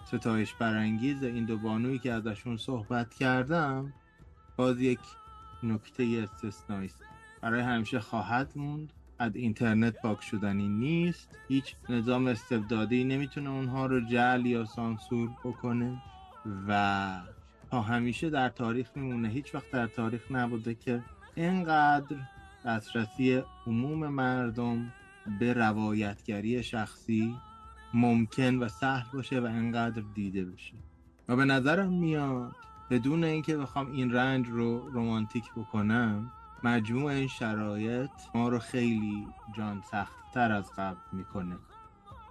[0.05, 3.93] ستایش برانگیز این دو بانویی که ازشون صحبت کردم
[4.57, 5.01] باز یک
[5.63, 7.03] نکته استثنایی است.
[7.43, 11.39] برای همیشه خواهد موند از اینترنت پاک شدنی نیست.
[11.49, 16.03] هیچ نظام استبدادی نمی‌تونه اونها رو جل یا سانسور بکنه.
[16.69, 17.21] و
[17.71, 19.29] تا همیشه در تاریخ میمونه.
[19.29, 21.03] هیچ وقت در تاریخ نبوده که
[21.35, 22.17] اینقدر
[22.65, 24.93] دسترسی عموم مردم
[25.41, 27.37] به روایتگری شخصی
[27.95, 30.75] ممکن و سهل باشه و اینقدر دیده بشه.
[31.29, 32.57] و به نظرم میاد
[32.91, 36.33] بدون اینکه بخوام این رنج رو رومانتیک بکنم
[36.65, 39.27] مجموع این شرایط ما رو خیلی
[39.57, 41.57] جان سختتر از قبل می‌کنه.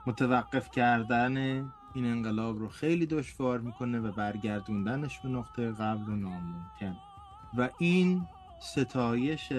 [0.08, 6.98] متوقف کردن این انقلاب رو خیلی دشوار می‌کنه و برگردوندنش به نقطه قبل رو ناممکن.
[7.58, 8.26] و این
[8.62, 9.52] ستایش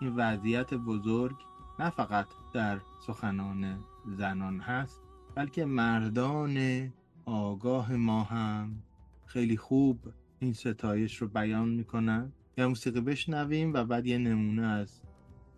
[0.00, 1.36] این وضعیت بزرگ
[1.78, 5.00] نه فقط در سخنان زنان هست
[5.34, 6.88] بلکه مردان
[7.24, 8.82] آگاه ما هم
[9.26, 9.98] خیلی خوب
[10.38, 12.32] این ستایش رو بیان می‌کنن.
[12.56, 15.00] یا موسیقی بشنویم و بعد یه نمونه از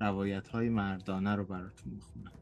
[0.01, 2.33] روایت های مردانه رو براتون می‌خونم.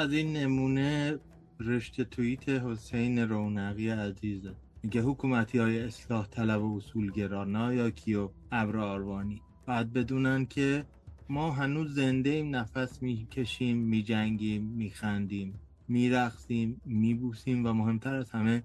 [0.00, 1.18] از این نمونه
[1.60, 8.76] رشته توییت حسین رونقی عزیزه میگه حکومتی های اصلاح طلب و اصولگرا یا کیو؟ ابر
[8.76, 9.42] آروانی.
[9.66, 10.86] باید بدونن که
[11.28, 18.62] ما هنوز زنده ایم نفس می‌کشیم میجنگیم میخندیم میرقصیم میبوسیم و مهمتر از همه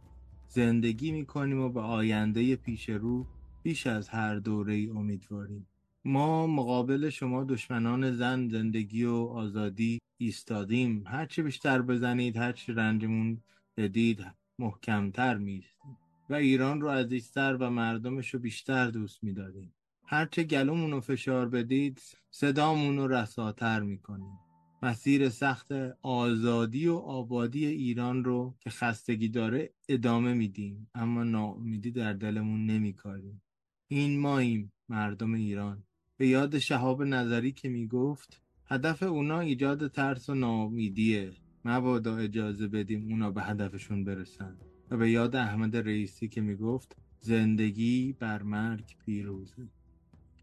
[0.47, 3.25] زندگی می‌کنیم و به آینده پیش رو
[3.63, 5.67] بیش از هر دوره امیدواریم.
[6.05, 11.03] ما مقابل شما دشمنان زن زندگی و آزادی ایستادیم.
[11.07, 13.41] هرچی بیشتر بزنید هرچی رنجمون
[13.77, 14.25] بدید
[14.59, 15.97] محکمتر میستیم
[16.29, 19.73] و ایران رو عزیزتر و مردمش رو بیشتر دوست میداریم
[20.05, 22.01] هرچه گلومون رو فشار بدید
[22.31, 24.39] صدامون رو رساتر می‌کنیم.
[24.83, 25.71] مسیر سخت
[26.01, 30.89] آزادی و آبادی ایران رو که خستگی داره ادامه میدیم.
[30.95, 33.41] اما ناامیدی در دلمون نمیکاریم.
[33.87, 35.83] این ماییم مردم ایران.
[36.17, 41.31] به یاد شهاب نظری که می‌گفت هدف اونا ایجاد ترس و ناامیدیه.
[41.65, 44.57] مبادا اجازه بدیم اونا به هدفشون برسن.
[44.91, 49.67] و به یاد احمد رئیسی که می‌گفت زندگی بر مرگ پیروزه.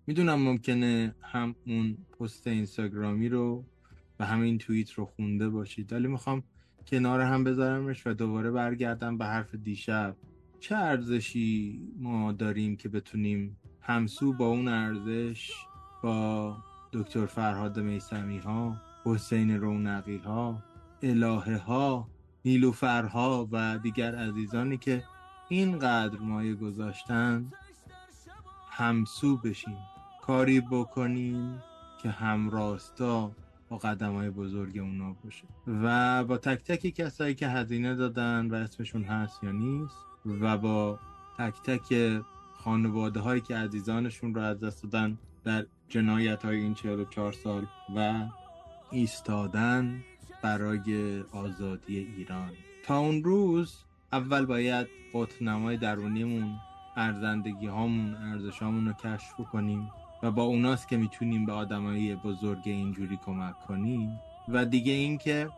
[0.07, 3.65] می‌دونم ممکنه هم اون پست اینستاگرامی رو
[4.19, 6.43] و همین توییت رو خونده باشید ولی می‌خوام
[6.87, 10.17] کنار هم بذارمش و دوباره برگردم به حرف دیشب.
[10.61, 13.57] چه ارزشی ما داریم که بتونیم
[13.91, 15.53] همسو با اون ارزش
[16.03, 16.57] با
[16.93, 20.63] دکتر فرهاد میسمی ها حسین رونقی ها
[21.03, 22.09] الهه ها
[22.45, 25.05] نیلوفرها و دیگر عزیزانی که
[25.49, 27.53] اینقدر مایه گذاشتن
[28.71, 29.79] همسو بشیم
[30.23, 31.63] کاری بکنیم
[32.03, 33.31] که همراستا
[33.69, 35.45] با قدم های بزرگ اونا باشه.
[35.67, 39.97] و با تک تک کسایی که هزینه دادن و اسمشون هست یا نیست
[40.27, 40.99] و با
[41.39, 42.23] تک تک
[42.65, 47.67] خانواده هایی که عزیزانشون رو از دست دادن در جنایت های این 44 سال
[47.97, 48.27] و
[48.91, 50.03] ایستادن
[50.43, 52.51] برای آزادی ایران.
[52.85, 56.57] تا اون روز اول باید قطنمای درونیمون
[56.97, 59.91] ارزندگی هامون ارزش رو کشف کنیم
[60.23, 64.19] و با اوناست که می‌تونیم به آدمایی بزرگ اینجوری کمک کنیم
[64.49, 65.49] و دیگه اینکه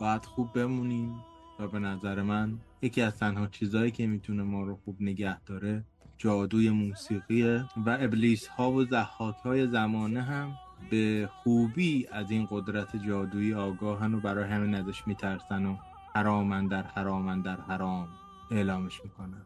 [0.00, 1.14] باید خوب بمونیم
[1.58, 5.84] و به نظر من یکی از تنها چیزهایی که می‌تونه ما رو خوب نگه داره
[6.18, 10.54] جادوی موسیقیه و ابلیس ها و زحاک های زمانه هم
[10.90, 15.76] به خوبی از این قدرت جادویی آگاهن و برای همین ازش میترسن و
[16.14, 18.08] حرامن در حرامن در حرام
[18.50, 19.42] اعلامش می‌کنن.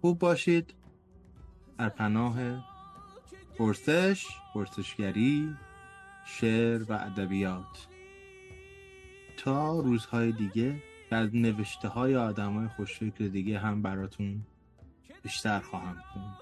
[0.00, 0.74] خوب باشید.
[1.78, 2.36] در پناه
[3.58, 5.54] پرسش پرسشگری
[6.24, 7.86] شعر و ادبیات.
[9.36, 14.42] تا روزهای دیگه از نوشته های آدم های دیگه هم براتون
[15.26, 16.36] بیشتر خواهم خوند.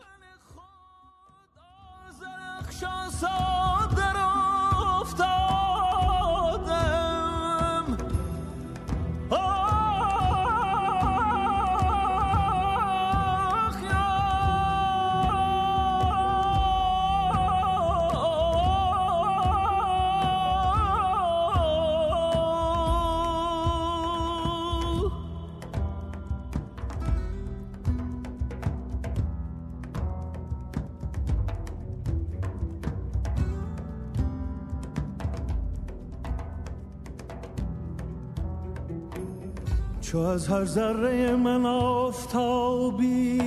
[40.25, 43.39] از هر ذره من آفتابی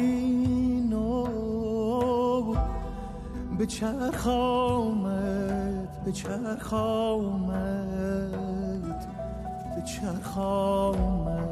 [0.90, 1.28] نو.
[3.58, 7.98] به چرخ آمد به چرخ آمد
[9.76, 11.48] به چرخ آمد.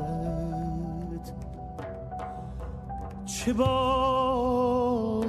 [3.26, 5.26] چه باک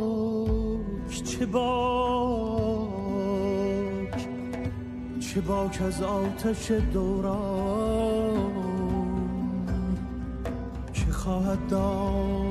[1.25, 2.67] چه باک
[5.21, 7.76] چه باک از آتش دوران.
[11.27, 12.46] خواهد داد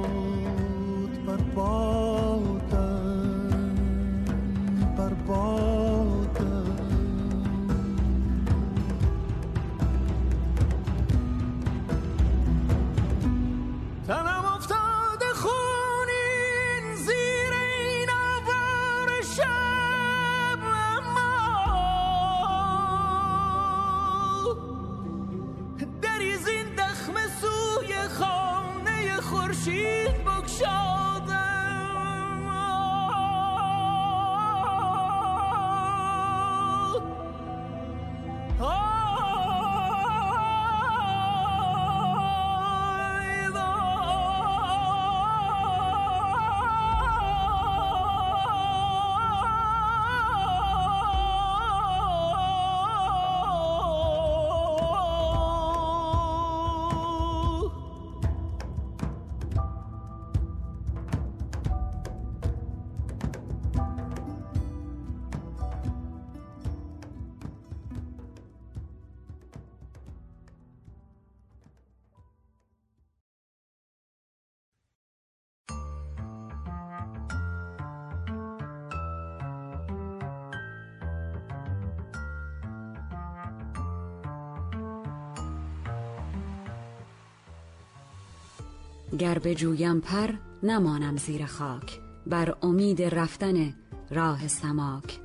[89.17, 90.29] گر جویم پر
[90.63, 93.73] نمانم زیر خاک بر امید رفتن
[94.11, 95.19] راه سماک.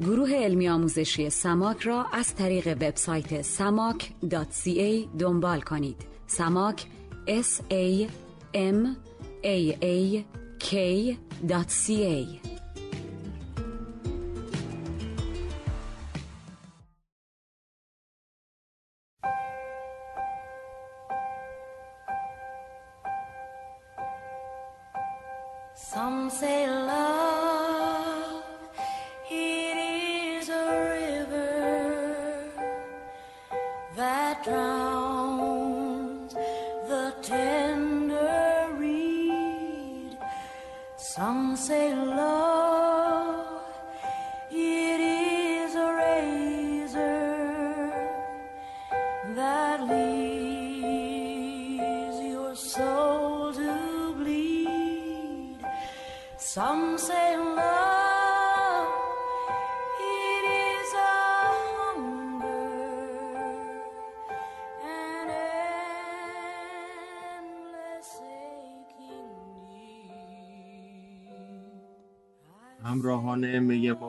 [0.00, 5.96] گروه علمی آموزشی سماک را از طریق وبسایت samak.ca دنبال کنید.
[6.26, 6.86] سماک
[7.26, 8.08] s a
[8.54, 8.86] m
[9.44, 10.24] a a
[10.58, 12.55] k.ca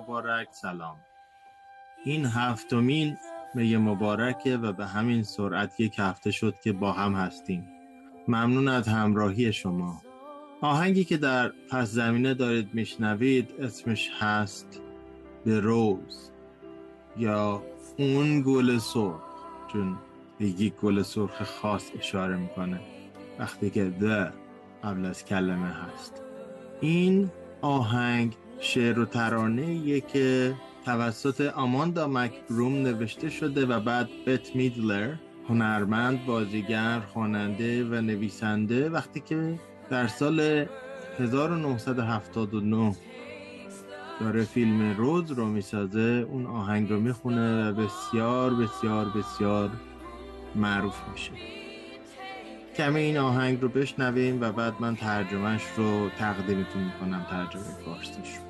[0.08, 0.98] مبارک سلام.
[2.06, 3.18] این هفتمین
[3.56, 7.68] می مبارکه و به همین سرعت یک هفته شد که با هم هستیم.
[8.28, 10.02] ممنون از همراهی شما.
[10.62, 14.82] آهنگی که در پس زمینه دارید میشنوید اسمش هست
[15.46, 16.32] به روز
[17.18, 17.64] یا
[17.98, 19.22] اون گل سرخ
[19.74, 19.98] چون
[20.40, 22.80] یک گل سرخ خاص اشاره می‌کنه.
[23.40, 24.34] وقتی که the
[24.86, 26.22] قبل از کلمه هست.
[26.82, 27.32] این
[27.62, 30.56] آهنگ شعر و ترانه که
[30.86, 35.14] توسط آماندا مکبروم نوشته شده و بعد بت میدلر
[35.50, 39.60] هنرمند، بازیگر، خواننده و نویسنده وقتی که
[39.90, 40.66] در سال
[41.20, 42.96] 1979
[44.20, 49.70] داره فیلم روز رو می‌سازه اون آهنگ رو می‌خونه و بسیار بسیار بسیار
[50.56, 51.32] معروف میشه.
[52.76, 58.47] کمی این آهنگ رو بشنویم و بعد من ترجمهش رو تقدیمتون می‌کنم ترجمه فارسیش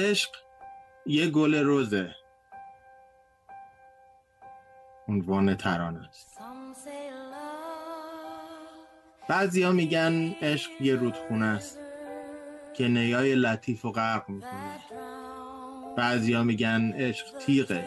[0.00, 0.30] عشق
[1.06, 2.14] یه گل روزه.
[5.08, 6.38] عنوان ترانه است.
[9.28, 11.78] بعضیا میگن عشق یه رودخونه است
[12.74, 14.78] که نیای لطیف و غرق می‌کنه.
[15.96, 17.84] بعضیا میگن عشق تیغه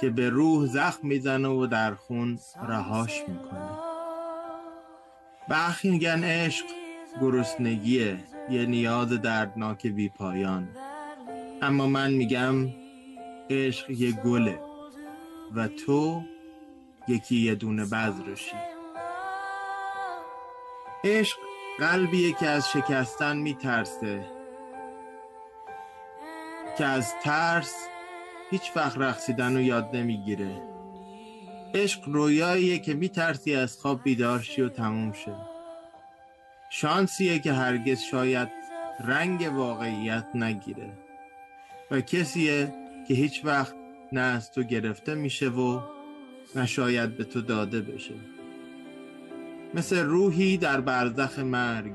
[0.00, 2.38] که به روح زخم می‌زنه و در خون
[2.68, 3.78] رهاش می‌کنه.
[5.48, 6.66] برخی میگن عشق
[7.20, 8.18] گرسنگیه
[8.50, 10.68] یه نیاز دردناک بی پایان.
[11.64, 12.68] اما من میگم
[13.50, 14.60] عشق یه گله
[15.54, 16.22] و تو
[17.08, 18.56] یکی یه دونه بذرشی
[21.04, 21.36] عشق
[21.78, 24.24] قلبیه که از شکستن میترسه
[26.78, 27.74] که از ترس
[28.50, 30.62] هیچ وقت رقصیدن رو یاد نمی‌گیره.
[31.74, 35.36] عشق رویاییه که میترسی از خواب بیدار شی و تموم شه.
[36.70, 38.48] شانسیه که هرگز شاید
[39.04, 41.03] رنگ واقعیت نگیره.
[41.90, 42.74] و کسیه
[43.08, 43.74] که هیچ وقت
[44.12, 45.80] نه از تو گرفته میشه و
[46.56, 48.14] نه شاید به تو داده بشه.
[49.74, 51.92] مثل روحی در برزخ مرگ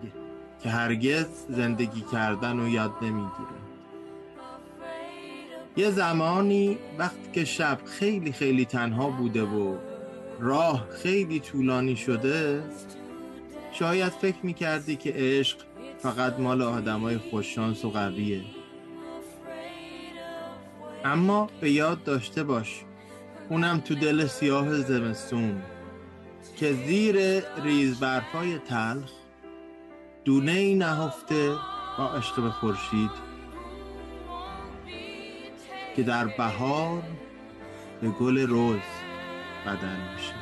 [0.63, 3.59] که هرگز زندگی کردن و یاد نمی‌گیره.
[5.77, 9.77] یه زمانی وقتی که شب خیلی خیلی تنها بوده و
[10.39, 12.63] راه خیلی طولانی شده
[13.71, 15.57] شاید فکر می‌کردی که عشق
[15.99, 18.41] فقط مال آدمای خوششانس و قویه.
[21.05, 22.83] اما به یاد داشته باش
[23.49, 25.61] اونم تو دل سیاه زمستون
[26.57, 29.11] که زیر ریز برفای تلخ
[30.25, 31.55] دونه ای نهفته
[31.97, 33.11] با عشق به خورشید
[35.95, 37.03] که در بهار
[38.01, 38.79] به گل روز
[39.65, 40.38] بدل میشه.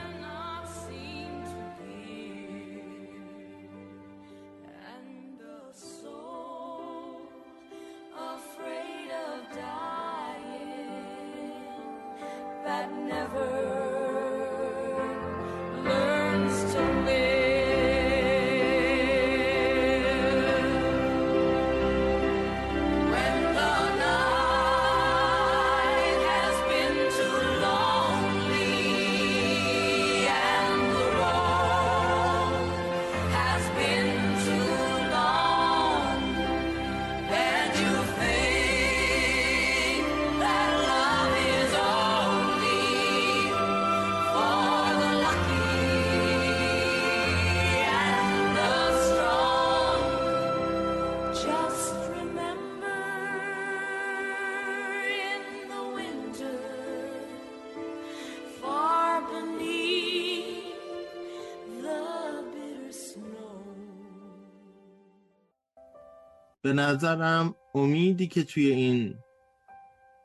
[66.68, 69.16] به نظرم امیدی که توی این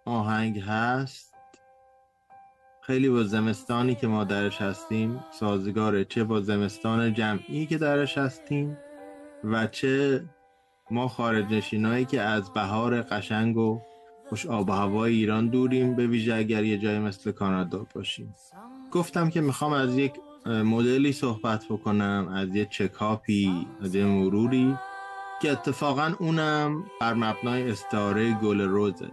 [0.05, 1.35] آهنگ هست
[2.81, 8.77] خیلی با زمستانی که ما درش هستیم سازگاره چه با زمستان جمعی که درش هستیم
[9.45, 10.25] و چه
[10.91, 13.81] ما خارج نشینایی که از بهار قشنگ و
[14.29, 18.35] خوش آب و هوای ایران دوریم به ویژه اگر یه جای مثل کانادا باشیم.
[18.93, 20.13] گفتم که می‌خوام از یک
[20.47, 24.79] مدلی صحبت بکنم از یه چکاپی از یه مروری.
[25.43, 29.11] که اتفاقا اونم بر مبنای استعاره گل روزه.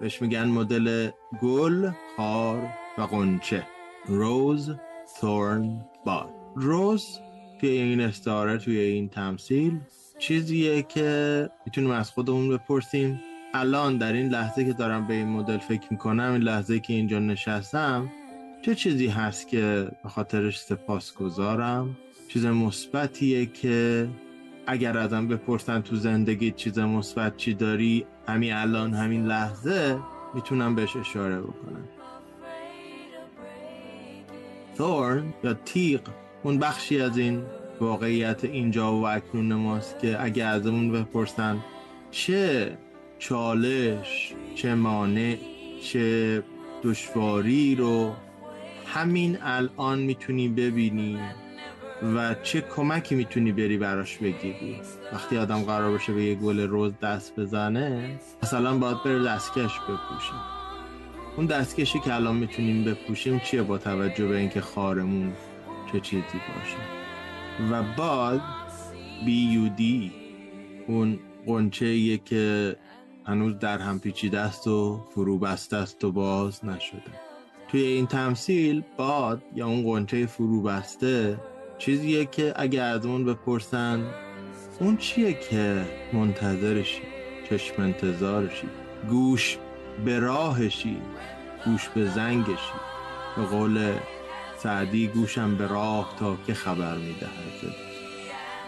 [0.00, 1.10] بهش میگن مدل
[1.42, 2.68] گل، خار
[2.98, 3.66] و قنچه.
[4.06, 4.70] روز،
[5.20, 7.18] ثورن، باد روز
[7.60, 9.80] توی این استعاره توی این تمثیل
[10.18, 13.20] چیزیه که می‌تونیم از خودمون بپرسیم.
[13.54, 17.18] الان در این لحظه که دارم به این مدل فکر می‌کنم این لحظه که اینجا
[17.18, 18.10] نشستم
[18.62, 21.96] چه چیزی هست که به خاطرش سپاس گذارم
[22.28, 24.08] چیز مثبتیه که
[24.70, 29.98] اگر ازم بپرسن تو زندگی چیز مثبت چی داری همین الان همین لحظه
[30.34, 31.88] می‌تونم بهش اشاره بکنم.
[34.78, 36.00] ثورن یا تیغ
[36.42, 37.42] اون بخشی از این
[37.80, 41.58] واقعیت اینجا و اکنون ماست که اگه ازمون بپرسن
[42.10, 42.78] چه
[43.18, 45.36] چالش چه مانع
[45.82, 46.42] چه
[46.82, 48.14] دشواری رو
[48.86, 51.18] همین الان می‌تونی ببینی.
[52.02, 54.80] و چه کمکی می‌تونی بری براش بگیری؟
[55.12, 60.32] وقتی آدم قرار باشه به یه گل روز دست بزنه مثلا باید بره دستکش بپوشه.
[61.36, 65.32] اون دستکشی که الان می‌تونیم بپوشیم چیه با توجه به اینکه خارمون
[65.92, 66.76] چه چیزی باشه؟
[67.70, 68.40] و بعد
[69.26, 70.12] بی یو دی
[70.86, 72.76] اون قنچه که
[73.26, 77.12] هنوز در هم پیچیده است و فرو بسته است و باز نشده.
[77.68, 81.38] توی این تمثیل باد یا اون قنچه فرو بسته
[81.80, 84.06] چیزیه که اگه از اون بپرسن
[84.80, 87.02] اون چیه که منتظرشی؟
[87.50, 88.68] چشم انتظارشی.
[89.08, 89.58] گوش
[90.04, 90.96] به راهشی.
[91.64, 92.72] گوش به زنگشی.
[93.36, 93.92] به قول
[94.58, 97.26] سعدی گوشم به راه تا که خبر میده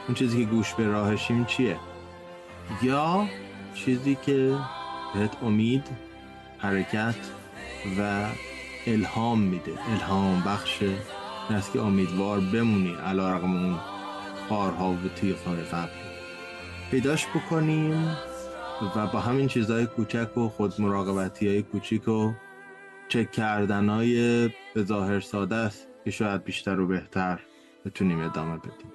[0.09, 1.77] اون چیزی که گوش به راهشیم چیه؟
[2.83, 3.27] یا
[3.75, 4.57] چیزی که
[5.15, 5.85] بهت امید
[6.59, 7.15] حرکت
[7.99, 8.27] و
[8.87, 9.73] الهام میده.
[9.93, 10.83] الهام بخش
[11.49, 13.79] این است که امیدوار بمونی علا رقم اون
[14.49, 14.97] خارها و
[15.73, 15.89] قبل.
[16.91, 18.17] پیداش بکنیم
[18.97, 22.33] و با همین چیزهای کوچک و خود مراقبتی های کوچیک و
[23.09, 27.41] چک کردن های به ظاهر ساده است که شاید بیشتر و بهتر
[27.85, 28.93] بتونیم ادامه بدیم.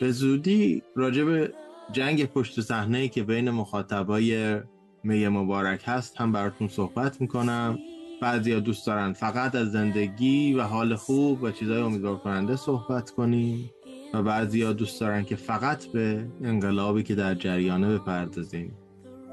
[0.00, 1.52] به زودی راجع به
[1.92, 4.60] جنگ پشت صحنه که بین مخاطبای
[5.02, 7.78] می مبارک هست هم براتون صحبت می‌کنم.
[8.22, 13.70] بعضیا دوست دارن فقط از زندگی و حال خوب و چیزهای امیدوار کننده صحبت کنیم.
[14.14, 18.74] و بعضیا دوست دارن که فقط به انقلابی که در جریانه بپردازیم.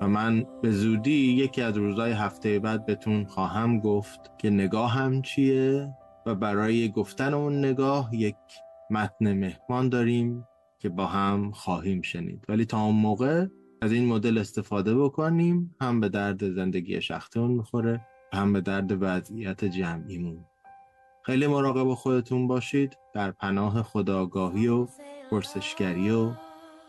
[0.01, 5.89] و من به زودی یکی از روزهای هفته بعد بهتون خواهم گفت که نگاهم چیه
[6.25, 8.35] و برای گفتن اون نگاه یک
[8.89, 10.47] متن مهمان داریم
[10.79, 12.45] که با هم خواهیم شنید.
[12.49, 13.45] ولی تا اون موقع
[13.81, 18.01] از این مدل استفاده بکنیم هم به درد زندگی شخصیمون می‌خوره
[18.33, 20.45] هم به درد وضعیت جمعیمون.
[21.23, 22.97] خیلی مراقب خودتون باشید.
[23.13, 24.87] در پناه خداگاهی و
[25.31, 26.31] پرسشگری و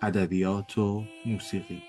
[0.03, 1.83] ادبیات و موسیقی.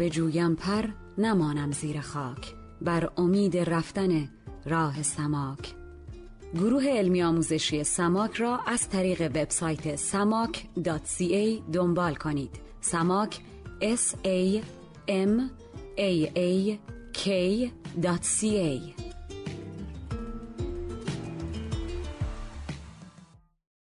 [0.00, 0.84] بجویم پر
[1.18, 2.54] نمانم زیر خاک.
[2.80, 4.28] بر امید رفتن
[4.64, 5.74] راه سماک.
[6.54, 12.50] گروه علمی آموزشی سماک را از طریق وبسایت samak.ca دنبال کنید.
[12.80, 13.40] سماک
[13.80, 14.62] s a
[15.08, 15.40] m
[15.98, 16.78] a a
[17.12, 18.99] k.ca